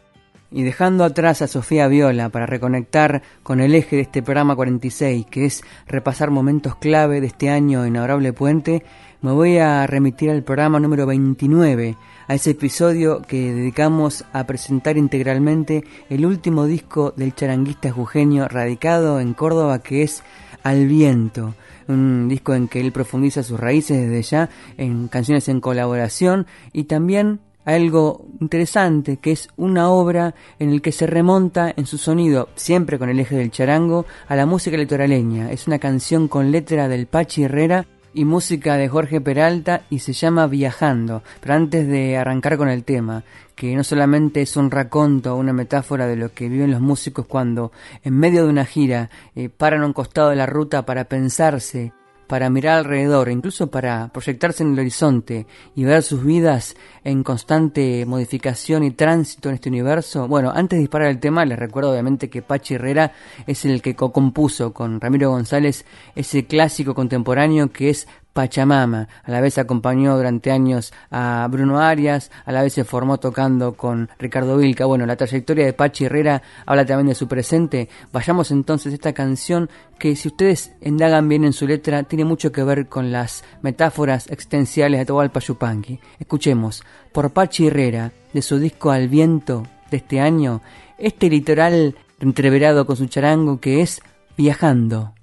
Y 0.51 0.63
dejando 0.63 1.03
atrás 1.03 1.41
a 1.41 1.47
Sofía 1.47 1.87
Viola 1.87 2.29
para 2.29 2.47
reconectar 2.47 3.21
con 3.43 3.59
el 3.59 3.75
eje 3.75 3.97
de 3.97 4.01
este 4.01 4.23
programa 4.23 4.55
46, 4.55 5.27
que 5.27 5.45
es 5.45 5.63
repasar 5.87 6.31
momentos 6.31 6.75
clave 6.75 7.21
de 7.21 7.27
este 7.27 7.49
año 7.49 7.85
en 7.85 7.97
Adorable 7.97 8.33
Puente, 8.33 8.83
me 9.21 9.31
voy 9.31 9.57
a 9.57 9.85
remitir 9.85 10.31
al 10.31 10.43
programa 10.43 10.79
número 10.79 11.05
29, 11.05 11.95
a 12.27 12.33
ese 12.33 12.51
episodio 12.51 13.21
que 13.21 13.53
dedicamos 13.53 14.25
a 14.33 14.45
presentar 14.45 14.97
integralmente 14.97 15.83
el 16.09 16.25
último 16.25 16.65
disco 16.65 17.13
del 17.15 17.35
charanguista 17.35 17.91
jujeño 17.91 18.47
radicado 18.47 19.19
en 19.19 19.33
Córdoba 19.33 19.79
que 19.79 20.03
es 20.03 20.23
Al 20.63 20.87
Viento 20.87 21.53
un 21.89 22.29
disco 22.29 22.53
en 22.53 22.67
que 22.67 22.79
él 22.79 22.91
profundiza 22.91 23.43
sus 23.43 23.59
raíces 23.59 23.99
desde 23.99 24.21
ya 24.21 24.49
en 24.77 25.07
canciones 25.07 25.49
en 25.49 25.59
colaboración 25.59 26.45
y 26.71 26.85
también 26.85 27.39
algo 27.73 28.25
interesante 28.39 29.17
que 29.17 29.31
es 29.31 29.49
una 29.57 29.89
obra 29.89 30.35
en 30.59 30.69
el 30.69 30.81
que 30.81 30.91
se 30.91 31.07
remonta 31.07 31.73
en 31.75 31.85
su 31.85 31.97
sonido, 31.97 32.49
siempre 32.55 32.97
con 32.97 33.09
el 33.09 33.19
eje 33.19 33.35
del 33.35 33.51
charango, 33.51 34.05
a 34.27 34.35
la 34.35 34.45
música 34.45 34.77
litoraleña. 34.77 35.51
Es 35.51 35.67
una 35.67 35.79
canción 35.79 36.27
con 36.27 36.51
letra 36.51 36.87
del 36.87 37.07
Pachi 37.07 37.43
Herrera 37.43 37.85
y 38.13 38.25
música 38.25 38.75
de 38.75 38.89
Jorge 38.89 39.21
Peralta 39.21 39.83
y 39.89 39.99
se 39.99 40.13
llama 40.13 40.47
Viajando. 40.47 41.23
Pero 41.41 41.53
antes 41.53 41.87
de 41.87 42.17
arrancar 42.17 42.57
con 42.57 42.69
el 42.69 42.83
tema, 42.83 43.23
que 43.55 43.75
no 43.75 43.83
solamente 43.83 44.41
es 44.41 44.55
un 44.57 44.71
raconto, 44.71 45.35
una 45.35 45.53
metáfora 45.53 46.07
de 46.07 46.15
lo 46.15 46.33
que 46.33 46.49
viven 46.49 46.71
los 46.71 46.81
músicos 46.81 47.25
cuando 47.27 47.71
en 48.03 48.17
medio 48.17 48.43
de 48.43 48.49
una 48.49 48.65
gira 48.65 49.09
eh, 49.35 49.49
paran 49.49 49.83
a 49.83 49.85
un 49.85 49.93
costado 49.93 50.29
de 50.29 50.35
la 50.35 50.45
ruta 50.45 50.85
para 50.85 51.05
pensarse 51.05 51.93
para 52.29 52.51
mirar 52.51 52.77
alrededor, 52.77 53.27
incluso 53.29 53.71
para 53.71 54.09
proyectarse 54.13 54.61
en 54.61 54.73
el 54.73 54.79
horizonte 54.81 55.47
y 55.75 55.83
ver 55.83 56.03
sus 56.03 56.23
vidas 56.23 56.75
en 57.03 57.23
constante 57.23 58.05
modificación 58.05 58.83
y 58.83 58.91
tránsito 58.91 59.49
en 59.49 59.55
este 59.55 59.69
universo. 59.69 60.27
Bueno, 60.27 60.51
antes 60.53 60.77
de 60.77 60.81
disparar 60.81 61.09
el 61.09 61.19
tema, 61.19 61.43
les 61.43 61.57
recuerdo 61.57 61.91
obviamente 61.91 62.29
que 62.29 62.43
Pachi 62.43 62.75
Herrera 62.75 63.13
es 63.47 63.65
el 63.65 63.81
que 63.81 63.95
co-compuso 63.95 64.73
con 64.73 65.01
Ramiro 65.01 65.31
González 65.31 65.85
ese 66.15 66.45
clásico 66.45 66.93
contemporáneo 66.93 67.71
que 67.71 67.89
es 67.89 68.07
Pachamama. 68.33 69.07
A 69.23 69.31
la 69.31 69.41
vez 69.41 69.57
acompañó 69.57 70.15
durante 70.15 70.51
años 70.51 70.93
a 71.11 71.47
Bruno 71.49 71.79
Arias, 71.79 72.31
a 72.45 72.51
la 72.51 72.61
vez 72.61 72.73
se 72.73 72.83
formó 72.83 73.19
tocando 73.19 73.73
con 73.73 74.09
Ricardo 74.17 74.57
Vilca. 74.57 74.85
Bueno, 74.85 75.05
la 75.05 75.15
trayectoria 75.15 75.65
de 75.65 75.73
Pachi 75.73 76.05
Herrera 76.05 76.41
habla 76.65 76.85
también 76.85 77.07
de 77.07 77.15
su 77.15 77.27
presente. 77.27 77.89
Vayamos 78.11 78.51
entonces 78.51 78.91
a 78.91 78.95
esta 78.95 79.13
canción 79.13 79.69
que 79.97 80.15
si 80.15 80.29
ustedes 80.29 80.71
indagan 80.81 81.27
bien 81.27 81.43
en 81.43 81.53
su 81.53 81.67
letra 81.67 82.03
tiene 82.03 82.25
mucho 82.25 82.51
que 82.51 82.63
ver 82.63 82.87
con 82.87 83.11
las 83.11 83.43
metáforas 83.61 84.27
existenciales 84.27 84.99
de 84.99 85.05
Tobalpa 85.05 85.39
Yupanqui. 85.39 85.99
Escuchemos, 86.19 86.83
por 87.11 87.31
Pachi 87.31 87.67
Herrera, 87.67 88.11
de 88.33 88.41
su 88.41 88.59
disco 88.59 88.91
Al 88.91 89.09
Viento 89.09 89.63
de 89.91 89.97
este 89.97 90.19
año, 90.19 90.61
este 90.97 91.29
litoral 91.29 91.95
entreverado 92.19 92.85
con 92.85 92.95
su 92.95 93.07
charango 93.07 93.59
que 93.59 93.81
es 93.81 94.01
Viajando. 94.37 95.13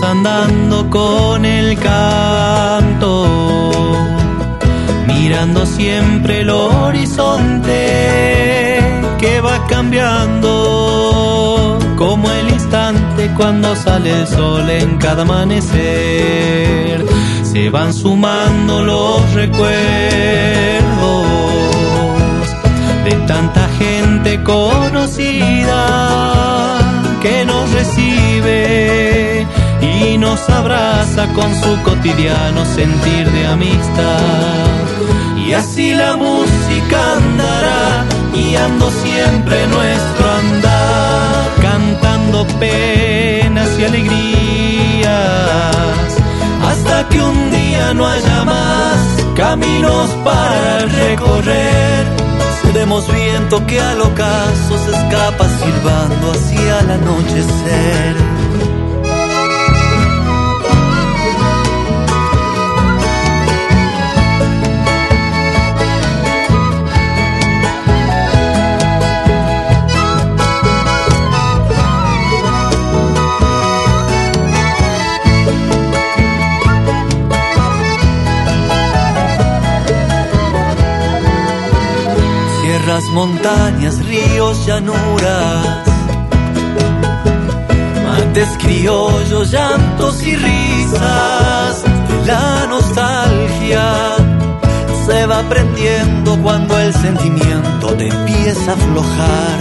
Andando 0.00 0.88
con 0.88 1.44
el 1.44 1.78
canto, 1.78 3.70
mirando 5.06 5.66
siempre 5.66 6.40
el 6.40 6.50
horizonte 6.50 7.72
que 9.18 9.40
va 9.40 9.66
cambiando 9.66 10.50
como 11.96 12.30
el 12.30 12.48
instante 12.48 13.30
cuando 13.36 13.76
sale 13.76 14.20
el 14.20 14.26
sol 14.26 14.70
en 14.70 14.96
cada 14.98 15.22
amanecer. 15.22 17.04
Se 17.42 17.68
van 17.70 17.92
sumando 17.92 18.82
los 18.82 19.32
recuerdos 19.34 19.72
de 23.04 23.12
tanta 23.26 23.68
gente 23.78 24.42
conocida 24.42 25.88
que 27.20 27.44
nos 27.44 27.70
recibe 27.72 29.11
y 30.04 30.18
nos 30.18 30.48
abraza 30.48 31.26
con 31.34 31.54
su 31.62 31.82
cotidiano 31.82 32.64
sentir 32.64 33.30
de 33.30 33.46
amistad. 33.46 34.76
Y 35.36 35.52
así 35.52 35.94
la 35.94 36.16
música 36.16 36.98
andará 37.16 38.04
guiando 38.32 38.90
siempre 38.90 39.66
nuestro 39.66 40.30
andar, 40.30 41.50
cantando 41.60 42.46
penas 42.58 43.68
y 43.78 43.84
alegrías, 43.84 45.10
hasta 46.62 47.08
que 47.08 47.20
un 47.20 47.50
día 47.50 47.94
no 47.94 48.06
haya 48.06 48.44
más 48.44 48.98
caminos 49.36 50.10
para 50.24 50.86
recorrer. 50.86 52.06
Seremos 52.62 53.12
viento 53.12 53.66
que 53.66 53.80
al 53.80 54.00
ocaso 54.00 54.78
se 54.84 54.90
escapa 54.92 55.46
silbando 55.48 56.32
hacia 56.32 56.80
el 56.80 56.90
anochecer. 56.90 58.41
Montañas, 83.12 84.04
ríos, 84.04 84.66
llanuras, 84.66 85.66
mates 88.04 88.48
criollos, 88.58 89.50
llantos 89.50 90.22
y 90.22 90.36
risas, 90.36 91.84
la 92.26 92.66
nostalgia 92.68 94.16
se 95.06 95.24
va 95.26 95.42
prendiendo 95.48 96.36
cuando 96.42 96.78
el 96.78 96.92
sentimiento 96.92 97.94
te 97.96 98.08
empieza 98.08 98.72
a 98.72 98.74
aflojar. 98.74 99.58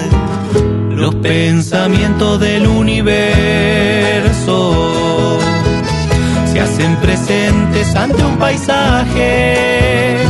Los 0.89 1.15
pensamientos 1.15 2.39
del 2.39 2.67
universo 2.67 3.39
se 6.51 6.59
hacen 6.59 6.97
presentes 6.97 7.95
ante 7.95 8.21
un 8.23 8.37
paisaje, 8.37 10.20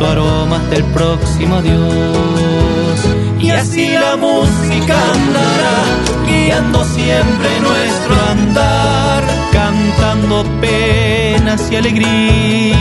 nos 0.00 0.06
deja 0.06 0.06
su 0.06 0.06
aroma 0.06 0.56
hasta 0.56 0.76
el 0.76 0.84
próximo 0.84 1.62
Dios. 1.62 3.00
Y 3.38 3.50
así 3.50 3.88
la 3.88 4.16
música 4.16 4.96
andará, 5.14 5.84
guiando 6.26 6.84
siempre 6.84 7.60
nuestro 7.60 8.14
andar, 8.30 9.24
cantando 9.52 10.44
penas 10.60 11.70
y 11.70 11.76
alegrías, 11.76 12.78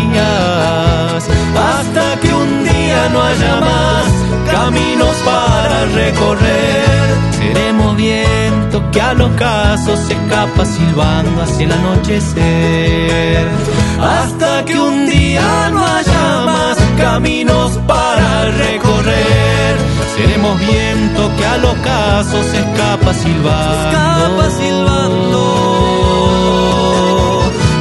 hasta 1.55 2.20
que 2.22 2.34
un 2.34 2.63
día 2.63 3.09
no 3.11 3.22
haya 3.24 3.59
más 3.61 4.07
caminos 4.51 5.15
para 5.26 5.86
recorrer. 5.86 7.09
Seremos 7.32 7.95
viento 7.95 8.91
que 8.91 9.01
al 9.01 9.22
ocaso 9.22 9.95
se 9.95 10.13
escapa 10.13 10.65
silbando 10.65 11.41
hacia 11.41 11.65
el 11.65 11.72
anochecer 11.72 13.47
hasta 14.01 14.63
que 14.65 14.80
un 14.80 15.07
día 15.07 15.70
no 15.72 15.86
haya 15.86 16.45
más 16.45 16.78
caminos 17.00 17.72
para 17.88 18.52
recorrer. 18.52 19.78
Seremos 20.16 20.60
viento 20.60 21.32
que 21.38 21.45
al 21.45 21.66
ocaso 21.66 22.43
se 22.43 22.58
escapa 22.60 23.14
silbando, 23.14 23.89
escapa 23.89 24.50
silbando 24.52 25.41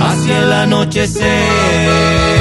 hacia 0.00 0.38
el 0.38 0.52
anochecer. 0.52 2.37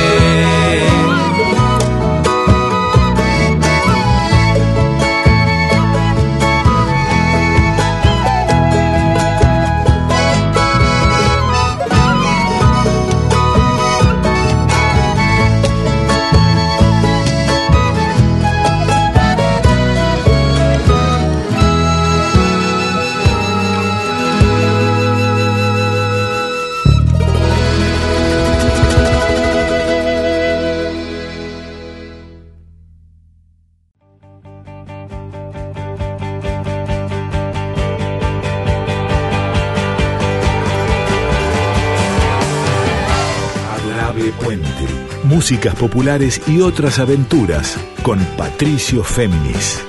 Músicas 45.48 45.76
populares 45.76 46.42
y 46.46 46.60
otras 46.60 47.00
aventuras 47.00 47.78
con 48.04 48.20
Patricio 48.36 49.02
Féminis. 49.02 49.82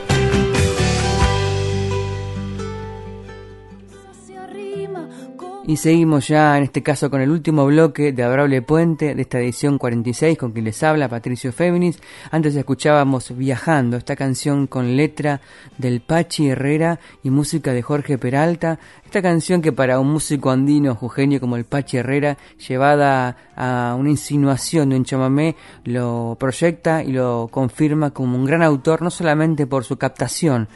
Y 5.68 5.76
seguimos 5.76 6.28
ya 6.28 6.56
en 6.56 6.64
este 6.64 6.82
caso 6.82 7.10
con 7.10 7.20
el 7.20 7.28
último 7.28 7.66
bloque 7.66 8.10
de 8.14 8.22
Adorable 8.22 8.62
Puente 8.62 9.14
de 9.14 9.20
esta 9.20 9.38
edición 9.38 9.76
46 9.76 10.38
con 10.38 10.52
quien 10.52 10.64
les 10.64 10.82
habla 10.82 11.10
Patricio 11.10 11.52
Féminis. 11.52 12.00
Antes 12.30 12.56
escuchábamos 12.56 13.36
Viajando, 13.36 13.98
esta 13.98 14.16
canción 14.16 14.66
con 14.66 14.96
letra 14.96 15.42
del 15.76 16.00
Pachi 16.00 16.48
Herrera 16.48 17.00
y 17.22 17.28
música 17.28 17.74
de 17.74 17.82
Jorge 17.82 18.16
Peralta. 18.16 18.78
Esta 19.04 19.20
canción 19.20 19.60
que 19.60 19.72
para 19.72 20.00
un 20.00 20.10
músico 20.10 20.50
andino 20.50 20.94
jujeño 20.94 21.38
como 21.38 21.56
el 21.56 21.66
Pachi 21.66 21.98
Herrera, 21.98 22.38
llevada 22.66 23.36
a 23.54 23.94
una 23.94 24.08
insinuación 24.08 24.88
de 24.88 24.96
un 24.96 25.04
chamamé, 25.04 25.54
lo 25.84 26.38
proyecta 26.40 27.04
y 27.04 27.12
lo 27.12 27.48
confirma 27.50 28.10
como 28.10 28.38
un 28.38 28.46
gran 28.46 28.62
autor, 28.62 29.02
no 29.02 29.10
solamente 29.10 29.66
por 29.66 29.84
su 29.84 29.98
captación, 29.98 30.66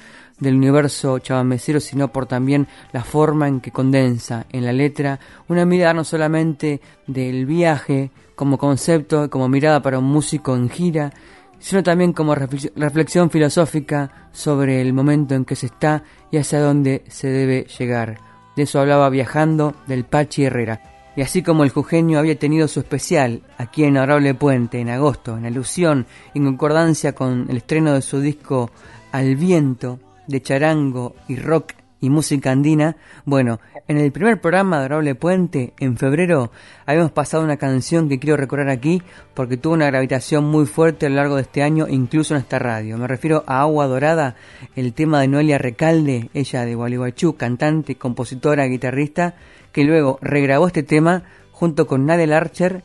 del 0.43 0.57
universo 0.57 1.21
chavamecero, 1.21 1.79
sino 1.79 2.09
por 2.13 2.27
también 2.27 2.67
la 2.93 3.05
forma 3.05 3.47
en 3.47 3.61
que 3.61 3.71
condensa 3.71 4.45
en 4.51 4.65
la 4.65 4.73
letra 4.73 5.21
una 5.49 5.65
mirada 5.65 5.95
no 5.95 6.05
solamente 6.05 6.81
del 7.07 7.47
viaje 7.47 8.11
como 8.35 8.59
concepto, 8.59 9.31
como 9.31 9.49
mirada 9.49 9.81
para 9.81 10.01
un 10.01 10.05
músico 10.05 10.57
en 10.57 10.69
gira, 10.69 11.13
sino 11.61 11.85
también 11.85 12.13
como 12.13 12.35
reflexión 12.35 13.31
filosófica 13.31 14.29
sobre 14.33 14.81
el 14.81 14.93
momento 14.93 15.37
en 15.37 15.45
que 15.45 15.55
se 15.55 15.67
está 15.67 16.03
y 16.33 16.39
hacia 16.39 16.61
dónde 16.61 17.05
se 17.07 17.29
debe 17.29 17.67
llegar. 17.79 18.19
De 18.57 18.65
eso 18.65 18.81
hablaba 18.81 19.09
viajando 19.11 19.75
del 19.87 20.05
Pachi 20.05 20.45
Herrera. 20.45 20.83
Y 21.15 21.21
así 21.21 21.43
como 21.43 21.63
el 21.63 21.71
jujeño 21.71 22.19
había 22.19 22.39
tenido 22.39 22.67
su 22.67 22.81
especial 22.81 23.43
aquí 23.59 23.85
en 23.85 23.97
Honorable 23.97 24.35
Puente 24.35 24.81
en 24.81 24.89
agosto, 24.89 25.37
en 25.37 25.45
alusión, 25.45 26.07
en 26.35 26.45
concordancia 26.47 27.15
con 27.15 27.47
el 27.49 27.59
estreno 27.59 27.93
de 27.93 28.03
su 28.03 28.19
disco 28.19 28.71
Al 29.13 29.37
Viento, 29.37 30.01
de 30.27 30.43
charango 30.43 31.15
y 31.29 31.37
rock 31.37 31.73
y 32.03 32.11
música 32.11 32.51
andina, 32.51 32.97
bueno, 33.25 33.61
en 33.87 33.97
el 33.97 34.11
primer 34.11 34.41
programa 34.41 34.79
de 34.79 34.87
Adorable 34.87 35.15
Puente, 35.15 35.73
en 35.79 35.97
febrero, 35.97 36.51
habíamos 36.85 37.13
pasado 37.13 37.45
una 37.45 37.59
canción 37.59 38.09
que 38.09 38.19
quiero 38.19 38.37
recordar 38.37 38.71
aquí 38.71 39.03
porque 39.35 39.57
tuvo 39.57 39.75
una 39.75 39.87
gravitación 39.87 40.45
muy 40.45 40.67
fuerte 40.67 41.07
a 41.07 41.09
lo 41.09 41.15
largo 41.15 41.37
de 41.37 41.43
este 41.43 41.63
año, 41.63 41.87
incluso 41.89 42.35
en 42.35 42.41
esta 42.41 42.59
radio. 42.59 42.99
Me 42.99 43.07
refiero 43.07 43.45
a 43.47 43.61
Agua 43.61 43.87
Dorada, 43.87 44.35
el 44.75 44.95
tema 44.95 45.21
de 45.21 45.29
Noelia 45.29 45.59
Recalde, 45.59 46.29
ella 46.35 46.65
de 46.65 46.75
Gualeguaychú, 46.75 47.37
cantante, 47.37 47.95
compositora, 47.95 48.67
guitarrista, 48.67 49.37
que 49.71 49.85
luego 49.85 50.19
regrabó 50.21 50.67
este 50.67 50.83
tema 50.83 51.23
junto 51.53 51.87
con 51.87 52.05
Nadel 52.05 52.33
Archer 52.33 52.83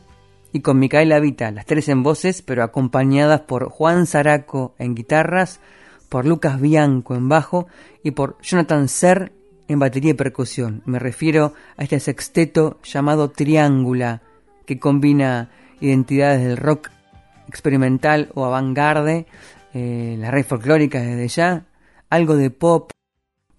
y 0.54 0.62
con 0.62 0.78
Micaela 0.78 1.20
Vita, 1.20 1.50
las 1.50 1.66
tres 1.66 1.90
en 1.90 2.04
voces, 2.04 2.44
pero 2.44 2.64
acompañadas 2.64 3.42
por 3.42 3.70
Juan 3.70 4.06
Zaraco 4.06 4.76
en 4.78 4.94
guitarras, 4.94 5.60
por 6.10 6.26
Lucas 6.26 6.60
Bianco 6.60 7.16
en 7.16 7.30
bajo 7.30 7.68
y 8.04 8.12
por 8.12 8.38
Jonathan 8.42 8.88
Ser 8.88 9.34
en 9.68 9.80
batería 9.80 10.12
y 10.12 10.16
percusión. 10.16 10.82
Me 10.86 11.00
refiero 11.00 11.54
a 11.76 11.84
este 11.84 12.00
sexteto 12.00 12.80
llamado 12.84 13.30
Triángula, 13.30 14.22
que 14.66 14.80
combina 14.80 15.50
identidades 15.80 16.44
del 16.44 16.58
rock 16.58 16.90
experimental 17.48 18.30
o 18.34 18.46
avant-garde, 18.46 19.26
eh, 19.74 20.16
las 20.20 20.32
redes 20.32 20.48
folclóricas 20.48 21.06
desde 21.06 21.28
ya, 21.28 21.66
algo 22.10 22.36
de 22.36 22.50
pop, 22.50 22.92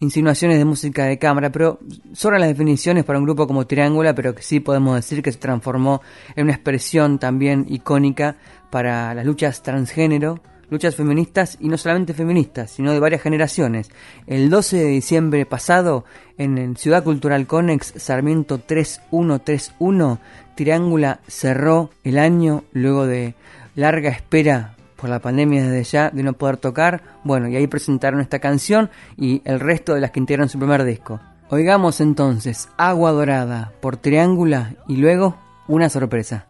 insinuaciones 0.00 0.58
de 0.58 0.64
música 0.64 1.04
de 1.04 1.18
cámara, 1.18 1.50
pero 1.50 1.80
sobre 2.12 2.38
las 2.38 2.48
definiciones 2.48 3.04
para 3.04 3.18
un 3.18 3.24
grupo 3.24 3.46
como 3.46 3.66
Triángula, 3.66 4.14
pero 4.14 4.34
que 4.34 4.42
sí 4.42 4.60
podemos 4.60 4.94
decir 4.94 5.22
que 5.22 5.32
se 5.32 5.38
transformó 5.38 6.02
en 6.36 6.44
una 6.44 6.54
expresión 6.54 7.18
también 7.18 7.66
icónica 7.68 8.36
para 8.70 9.14
las 9.14 9.26
luchas 9.26 9.62
transgénero, 9.62 10.40
luchas 10.70 10.96
feministas 10.96 11.56
y 11.60 11.68
no 11.68 11.78
solamente 11.78 12.14
feministas, 12.14 12.70
sino 12.70 12.92
de 12.92 13.00
varias 13.00 13.22
generaciones. 13.22 13.90
El 14.26 14.50
12 14.50 14.76
de 14.76 14.86
diciembre 14.86 15.46
pasado, 15.46 16.04
en 16.36 16.58
el 16.58 16.76
Ciudad 16.76 17.04
Cultural 17.04 17.46
Conex 17.46 17.94
Sarmiento 17.96 18.58
3131, 18.58 20.18
Triángula 20.54 21.20
cerró 21.26 21.90
el 22.04 22.18
año 22.18 22.64
luego 22.72 23.06
de 23.06 23.34
larga 23.74 24.10
espera 24.10 24.74
por 24.96 25.08
la 25.08 25.20
pandemia 25.20 25.62
desde 25.62 25.84
ya 25.84 26.10
de 26.10 26.22
no 26.22 26.32
poder 26.32 26.56
tocar. 26.56 27.02
Bueno, 27.24 27.48
y 27.48 27.56
ahí 27.56 27.66
presentaron 27.66 28.20
esta 28.20 28.40
canción 28.40 28.90
y 29.16 29.40
el 29.44 29.60
resto 29.60 29.94
de 29.94 30.00
las 30.00 30.10
que 30.10 30.20
integran 30.20 30.48
su 30.48 30.58
primer 30.58 30.84
disco. 30.84 31.20
Oigamos 31.50 32.00
entonces 32.00 32.68
Agua 32.76 33.12
Dorada 33.12 33.72
por 33.80 33.96
Triángula 33.96 34.74
y 34.86 34.96
luego 34.96 35.38
una 35.66 35.88
sorpresa. 35.88 36.47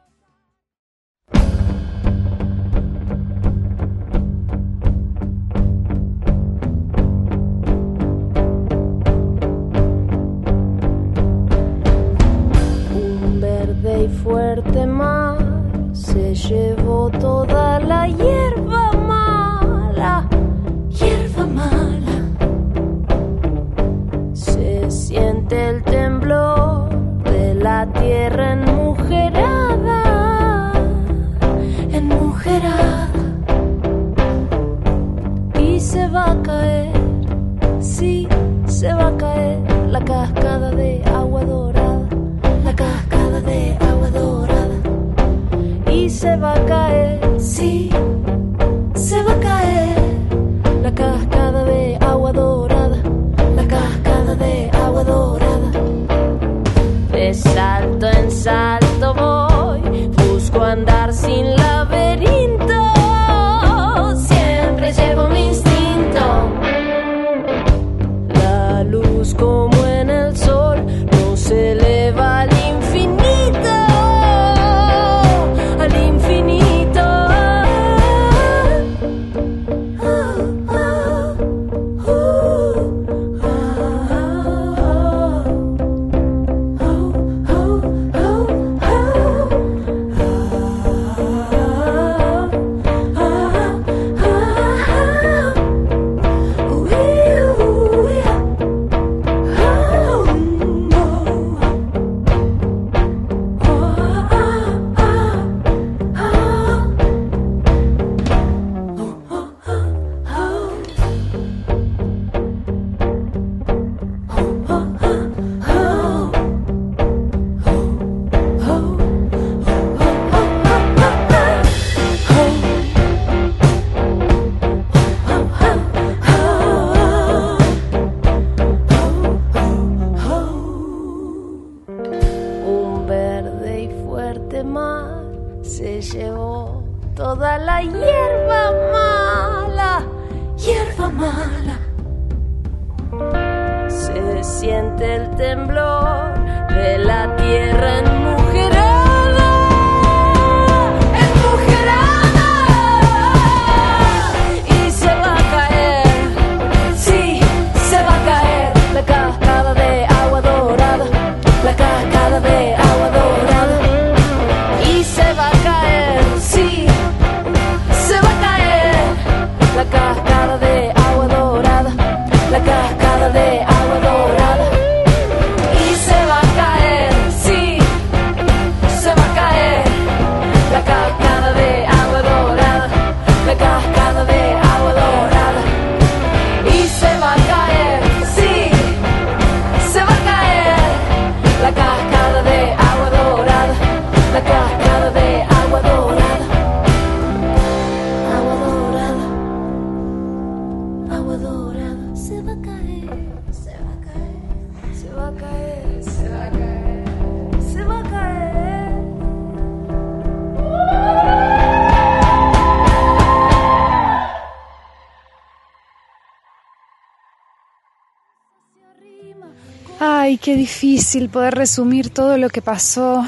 Qué 220.40 220.54
difícil 220.54 221.28
poder 221.28 221.54
resumir 221.54 222.10
todo 222.10 222.38
lo 222.38 222.48
que 222.48 222.62
pasó 222.62 223.26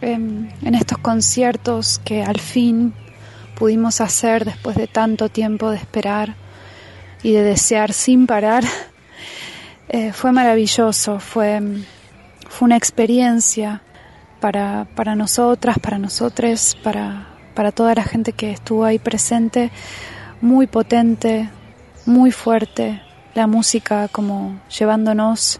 en, 0.00 0.52
en 0.62 0.74
estos 0.74 0.98
conciertos 0.98 2.00
que 2.04 2.22
al 2.22 2.38
fin 2.38 2.92
pudimos 3.56 4.00
hacer 4.00 4.44
después 4.44 4.76
de 4.76 4.86
tanto 4.86 5.30
tiempo 5.30 5.70
de 5.70 5.78
esperar 5.78 6.36
y 7.22 7.32
de 7.32 7.42
desear 7.42 7.92
sin 7.92 8.26
parar. 8.26 8.64
Eh, 9.90 10.12
fue 10.12 10.32
maravilloso, 10.32 11.18
fue, 11.18 11.62
fue 12.46 12.66
una 12.66 12.76
experiencia 12.76 13.80
para, 14.38 14.86
para 14.94 15.16
nosotras, 15.16 15.78
para 15.78 15.96
nosotros, 15.96 16.76
para, 16.84 17.26
para 17.54 17.72
toda 17.72 17.94
la 17.94 18.04
gente 18.04 18.34
que 18.34 18.50
estuvo 18.50 18.84
ahí 18.84 18.98
presente, 18.98 19.70
muy 20.42 20.66
potente, 20.66 21.48
muy 22.04 22.32
fuerte, 22.32 23.00
la 23.34 23.46
música 23.46 24.08
como 24.08 24.60
llevándonos 24.78 25.58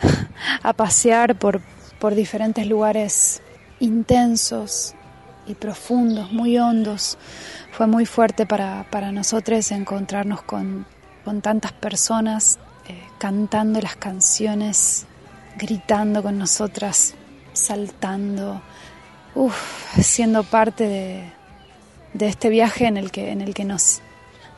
a 0.62 0.72
pasear 0.72 1.36
por, 1.36 1.60
por 1.98 2.14
diferentes 2.14 2.66
lugares 2.66 3.42
intensos 3.80 4.94
y 5.46 5.54
profundos, 5.54 6.32
muy 6.32 6.58
hondos. 6.58 7.18
Fue 7.72 7.86
muy 7.86 8.06
fuerte 8.06 8.46
para, 8.46 8.86
para 8.90 9.12
nosotros 9.12 9.70
encontrarnos 9.72 10.42
con, 10.42 10.86
con 11.24 11.40
tantas 11.40 11.72
personas 11.72 12.58
eh, 12.88 13.02
cantando 13.18 13.80
las 13.80 13.96
canciones, 13.96 15.06
gritando 15.56 16.22
con 16.22 16.38
nosotras, 16.38 17.14
saltando, 17.52 18.62
siendo 20.00 20.44
parte 20.44 20.88
de, 20.88 21.32
de, 22.14 22.26
este 22.26 22.48
viaje 22.48 22.86
en 22.86 22.96
el 22.96 23.10
que, 23.10 23.30
en 23.30 23.40
el 23.40 23.54
que 23.54 23.64
nos, 23.64 24.00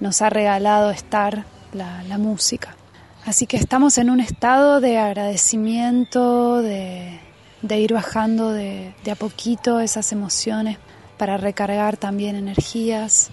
nos 0.01 0.23
ha 0.23 0.31
regalado 0.31 0.91
estar 0.91 1.45
la, 1.73 2.03
la 2.05 2.19
música. 2.19 2.77
Así 3.25 3.47
que 3.47 3.57
estamos 3.57 3.99
en 3.99 4.11
un 4.11 4.19
estado 4.21 4.81
de 4.81 4.99
agradecimiento, 4.99 6.61
de, 6.61 7.21
ir 7.63 7.93
bajando 7.93 8.51
de, 8.51 8.95
de, 9.05 9.11
a 9.13 9.15
poquito 9.15 9.79
esas 9.79 10.11
emociones 10.11 10.79
para 11.19 11.37
recargar 11.37 11.97
también 11.97 12.35
energías 12.35 13.31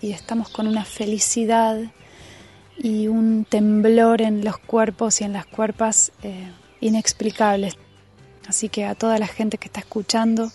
y 0.00 0.10
estamos 0.10 0.48
con 0.48 0.66
una 0.66 0.84
felicidad 0.84 1.78
y 2.76 3.06
un 3.06 3.44
temblor 3.44 4.20
en 4.20 4.44
los 4.44 4.58
cuerpos 4.58 5.20
y 5.20 5.24
en 5.24 5.32
las 5.34 5.46
cuerpas 5.46 6.10
eh, 6.22 6.50
inexplicables. 6.80 7.76
Así 8.48 8.68
que 8.68 8.84
a 8.84 8.96
toda 8.96 9.18
la 9.18 9.28
gente 9.28 9.58
que 9.58 9.66
está 9.66 9.80
escuchando, 9.80 10.50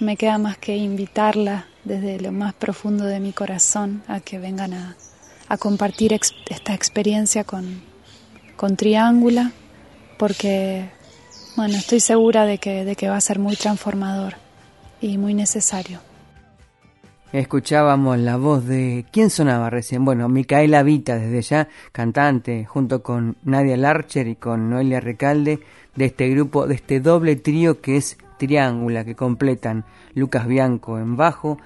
me 0.00 0.16
queda 0.16 0.36
más 0.36 0.58
que 0.58 0.76
invitarla 0.76 1.66
desde 1.84 2.20
lo 2.20 2.32
más 2.32 2.52
profundo 2.52 3.04
de 3.04 3.20
mi 3.20 3.32
corazón 3.32 4.02
a 4.06 4.20
que 4.20 4.38
vengan 4.38 4.74
a, 4.74 4.96
a 5.50 5.58
compartir 5.58 6.12
esta 6.12 6.74
experiencia 6.74 7.42
con, 7.42 7.82
con 8.56 8.76
Triángula, 8.76 9.50
porque 10.16 10.88
bueno, 11.56 11.76
estoy 11.76 11.98
segura 11.98 12.46
de 12.46 12.58
que, 12.58 12.84
de 12.84 12.94
que 12.94 13.08
va 13.08 13.16
a 13.16 13.20
ser 13.20 13.40
muy 13.40 13.56
transformador 13.56 14.34
y 15.00 15.18
muy 15.18 15.34
necesario. 15.34 15.98
Escuchábamos 17.32 18.18
la 18.18 18.36
voz 18.36 18.64
de... 18.64 19.04
¿Quién 19.12 19.28
sonaba 19.28 19.70
recién? 19.70 20.04
Bueno, 20.04 20.28
Micaela 20.28 20.84
Vita, 20.84 21.16
desde 21.16 21.42
ya, 21.42 21.68
cantante, 21.90 22.64
junto 22.64 23.02
con 23.02 23.36
Nadia 23.42 23.76
Larcher 23.76 24.28
y 24.28 24.36
con 24.36 24.70
Noelia 24.70 25.00
Recalde, 25.00 25.58
de 25.96 26.04
este 26.04 26.28
grupo, 26.28 26.68
de 26.68 26.76
este 26.76 27.00
doble 27.00 27.34
trío 27.34 27.80
que 27.80 27.96
es 27.96 28.18
Triángula, 28.38 29.04
que 29.04 29.16
completan 29.16 29.84
Lucas 30.14 30.46
Bianco 30.46 30.98
en 30.98 31.16
bajo, 31.16 31.58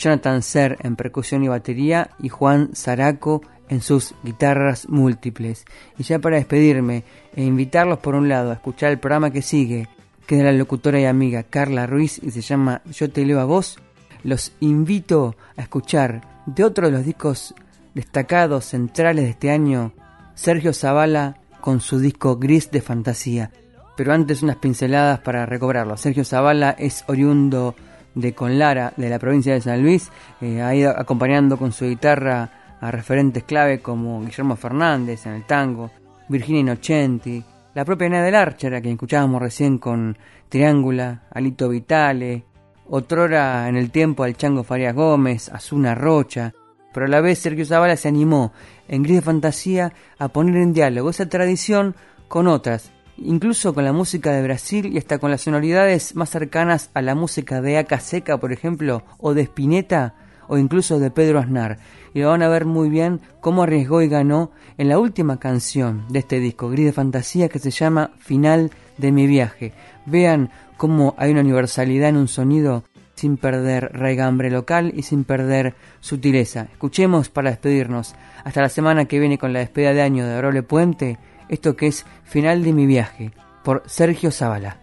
Jonathan 0.00 0.42
Ser 0.42 0.78
en 0.80 0.96
percusión 0.96 1.44
y 1.44 1.48
batería 1.48 2.10
y 2.18 2.30
Juan 2.30 2.70
Zaraco 2.74 3.42
en 3.68 3.82
sus 3.82 4.14
guitarras 4.24 4.88
múltiples. 4.88 5.64
Y 5.98 6.02
ya 6.02 6.18
para 6.18 6.36
despedirme 6.36 7.04
e 7.36 7.44
invitarlos 7.44 7.98
por 7.98 8.14
un 8.14 8.28
lado 8.28 8.50
a 8.50 8.54
escuchar 8.54 8.90
el 8.90 8.98
programa 8.98 9.30
que 9.30 9.42
sigue, 9.42 9.88
que 10.26 10.36
es 10.36 10.38
de 10.40 10.44
la 10.44 10.58
locutora 10.58 10.98
y 10.98 11.04
amiga 11.04 11.42
Carla 11.42 11.86
Ruiz 11.86 12.18
y 12.22 12.30
se 12.30 12.40
llama 12.40 12.80
Yo 12.90 13.10
te 13.10 13.24
leo 13.24 13.40
a 13.40 13.44
vos, 13.44 13.78
los 14.24 14.52
invito 14.60 15.36
a 15.56 15.62
escuchar 15.62 16.22
de 16.46 16.64
otro 16.64 16.86
de 16.86 16.92
los 16.92 17.04
discos 17.04 17.54
destacados 17.94 18.64
centrales 18.64 19.24
de 19.24 19.30
este 19.30 19.50
año, 19.50 19.92
Sergio 20.34 20.72
Zavala 20.72 21.36
con 21.60 21.80
su 21.80 21.98
disco 21.98 22.38
Gris 22.38 22.70
de 22.70 22.80
Fantasía. 22.80 23.50
Pero 23.96 24.14
antes 24.14 24.42
unas 24.42 24.56
pinceladas 24.56 25.20
para 25.20 25.44
recobrarlo. 25.44 25.96
Sergio 25.98 26.24
Zavala 26.24 26.70
es 26.70 27.04
oriundo 27.06 27.74
de 28.14 28.34
Conlara, 28.34 28.92
de 28.96 29.08
la 29.08 29.18
provincia 29.18 29.54
de 29.54 29.60
San 29.60 29.82
Luis, 29.82 30.10
eh, 30.40 30.62
ha 30.62 30.74
ido 30.74 30.90
acompañando 30.90 31.56
con 31.56 31.72
su 31.72 31.86
guitarra 31.86 32.76
a 32.80 32.90
referentes 32.90 33.44
clave 33.44 33.80
como 33.80 34.20
Guillermo 34.20 34.56
Fernández 34.56 35.26
en 35.26 35.34
el 35.34 35.44
tango, 35.44 35.90
Virginia 36.28 36.60
Innocenti, 36.60 37.42
la 37.74 37.84
propia 37.84 38.08
Neda 38.08 38.40
Archer, 38.40 38.74
a 38.74 38.80
quien 38.80 38.94
escuchábamos 38.94 39.40
recién 39.40 39.78
con 39.78 40.16
Triángula, 40.48 41.22
Alito 41.30 41.68
Vitale, 41.68 42.44
otrora 42.88 43.68
en 43.68 43.76
el 43.76 43.90
tiempo 43.90 44.24
al 44.24 44.36
Chango 44.36 44.64
Farias 44.64 44.94
Gómez, 44.94 45.48
Azuna 45.48 45.94
Rocha, 45.94 46.52
pero 46.92 47.06
a 47.06 47.08
la 47.08 47.20
vez 47.20 47.38
Sergio 47.38 47.64
Zavala 47.64 47.96
se 47.96 48.08
animó 48.08 48.52
en 48.88 49.02
Gris 49.02 49.16
de 49.16 49.22
Fantasía 49.22 49.92
a 50.18 50.28
poner 50.28 50.56
en 50.56 50.72
diálogo 50.72 51.10
esa 51.10 51.28
tradición 51.28 51.94
con 52.26 52.48
otras, 52.48 52.92
incluso 53.20 53.74
con 53.74 53.84
la 53.84 53.92
música 53.92 54.32
de 54.32 54.42
Brasil 54.42 54.86
y 54.92 54.98
hasta 54.98 55.18
con 55.18 55.30
las 55.30 55.42
sonoridades 55.42 56.16
más 56.16 56.30
cercanas 56.30 56.90
a 56.94 57.02
la 57.02 57.14
música 57.14 57.60
de 57.60 57.78
Aca 57.78 58.00
Seca, 58.00 58.38
por 58.38 58.52
ejemplo, 58.52 59.02
o 59.18 59.34
de 59.34 59.42
Spinetta, 59.42 60.14
o 60.48 60.58
incluso 60.58 60.98
de 60.98 61.10
Pedro 61.10 61.38
Aznar. 61.38 61.78
Y 62.12 62.20
lo 62.20 62.30
van 62.30 62.42
a 62.42 62.48
ver 62.48 62.64
muy 62.64 62.88
bien 62.88 63.20
cómo 63.40 63.62
arriesgó 63.62 64.02
y 64.02 64.08
ganó 64.08 64.50
en 64.78 64.88
la 64.88 64.98
última 64.98 65.38
canción 65.38 66.04
de 66.08 66.20
este 66.20 66.40
disco, 66.40 66.68
Gris 66.70 66.86
de 66.86 66.92
Fantasía, 66.92 67.48
que 67.48 67.60
se 67.60 67.70
llama 67.70 68.10
Final 68.18 68.72
de 68.98 69.12
mi 69.12 69.26
viaje. 69.26 69.72
Vean 70.06 70.50
cómo 70.76 71.14
hay 71.18 71.30
una 71.30 71.42
universalidad 71.42 72.08
en 72.08 72.16
un 72.16 72.28
sonido 72.28 72.84
sin 73.14 73.36
perder 73.36 73.90
raigambre 73.92 74.50
local 74.50 74.92
y 74.96 75.02
sin 75.02 75.24
perder 75.24 75.74
sutileza. 76.00 76.68
Escuchemos 76.72 77.28
para 77.28 77.50
despedirnos. 77.50 78.14
Hasta 78.44 78.62
la 78.62 78.70
semana 78.70 79.04
que 79.04 79.18
viene 79.20 79.36
con 79.36 79.52
la 79.52 79.58
despedida 79.58 79.92
de 79.92 80.00
año 80.00 80.24
de 80.24 80.32
Adorable 80.32 80.62
Puente 80.62 81.18
esto 81.50 81.76
que 81.76 81.88
es 81.88 82.06
Final 82.24 82.64
de 82.64 82.72
mi 82.72 82.86
viaje, 82.86 83.32
por 83.62 83.82
Sergio 83.86 84.30
Zavala. 84.30 84.78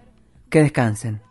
Que 0.50 0.62
descansen. 0.62 1.27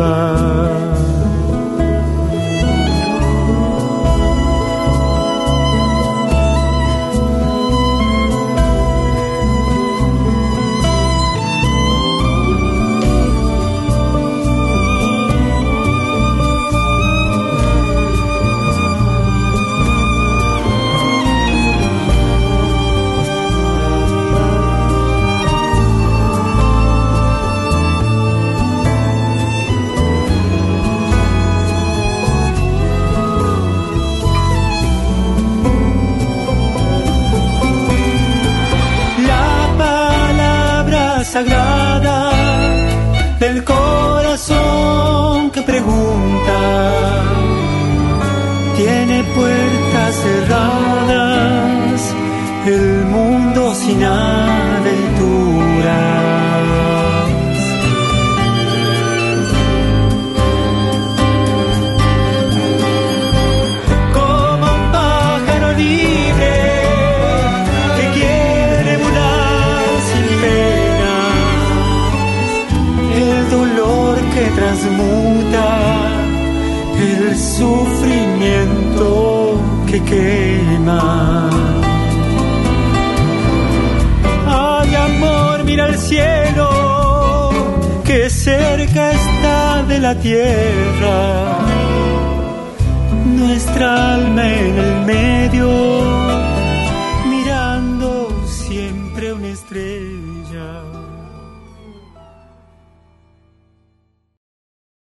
pas 0.00 0.49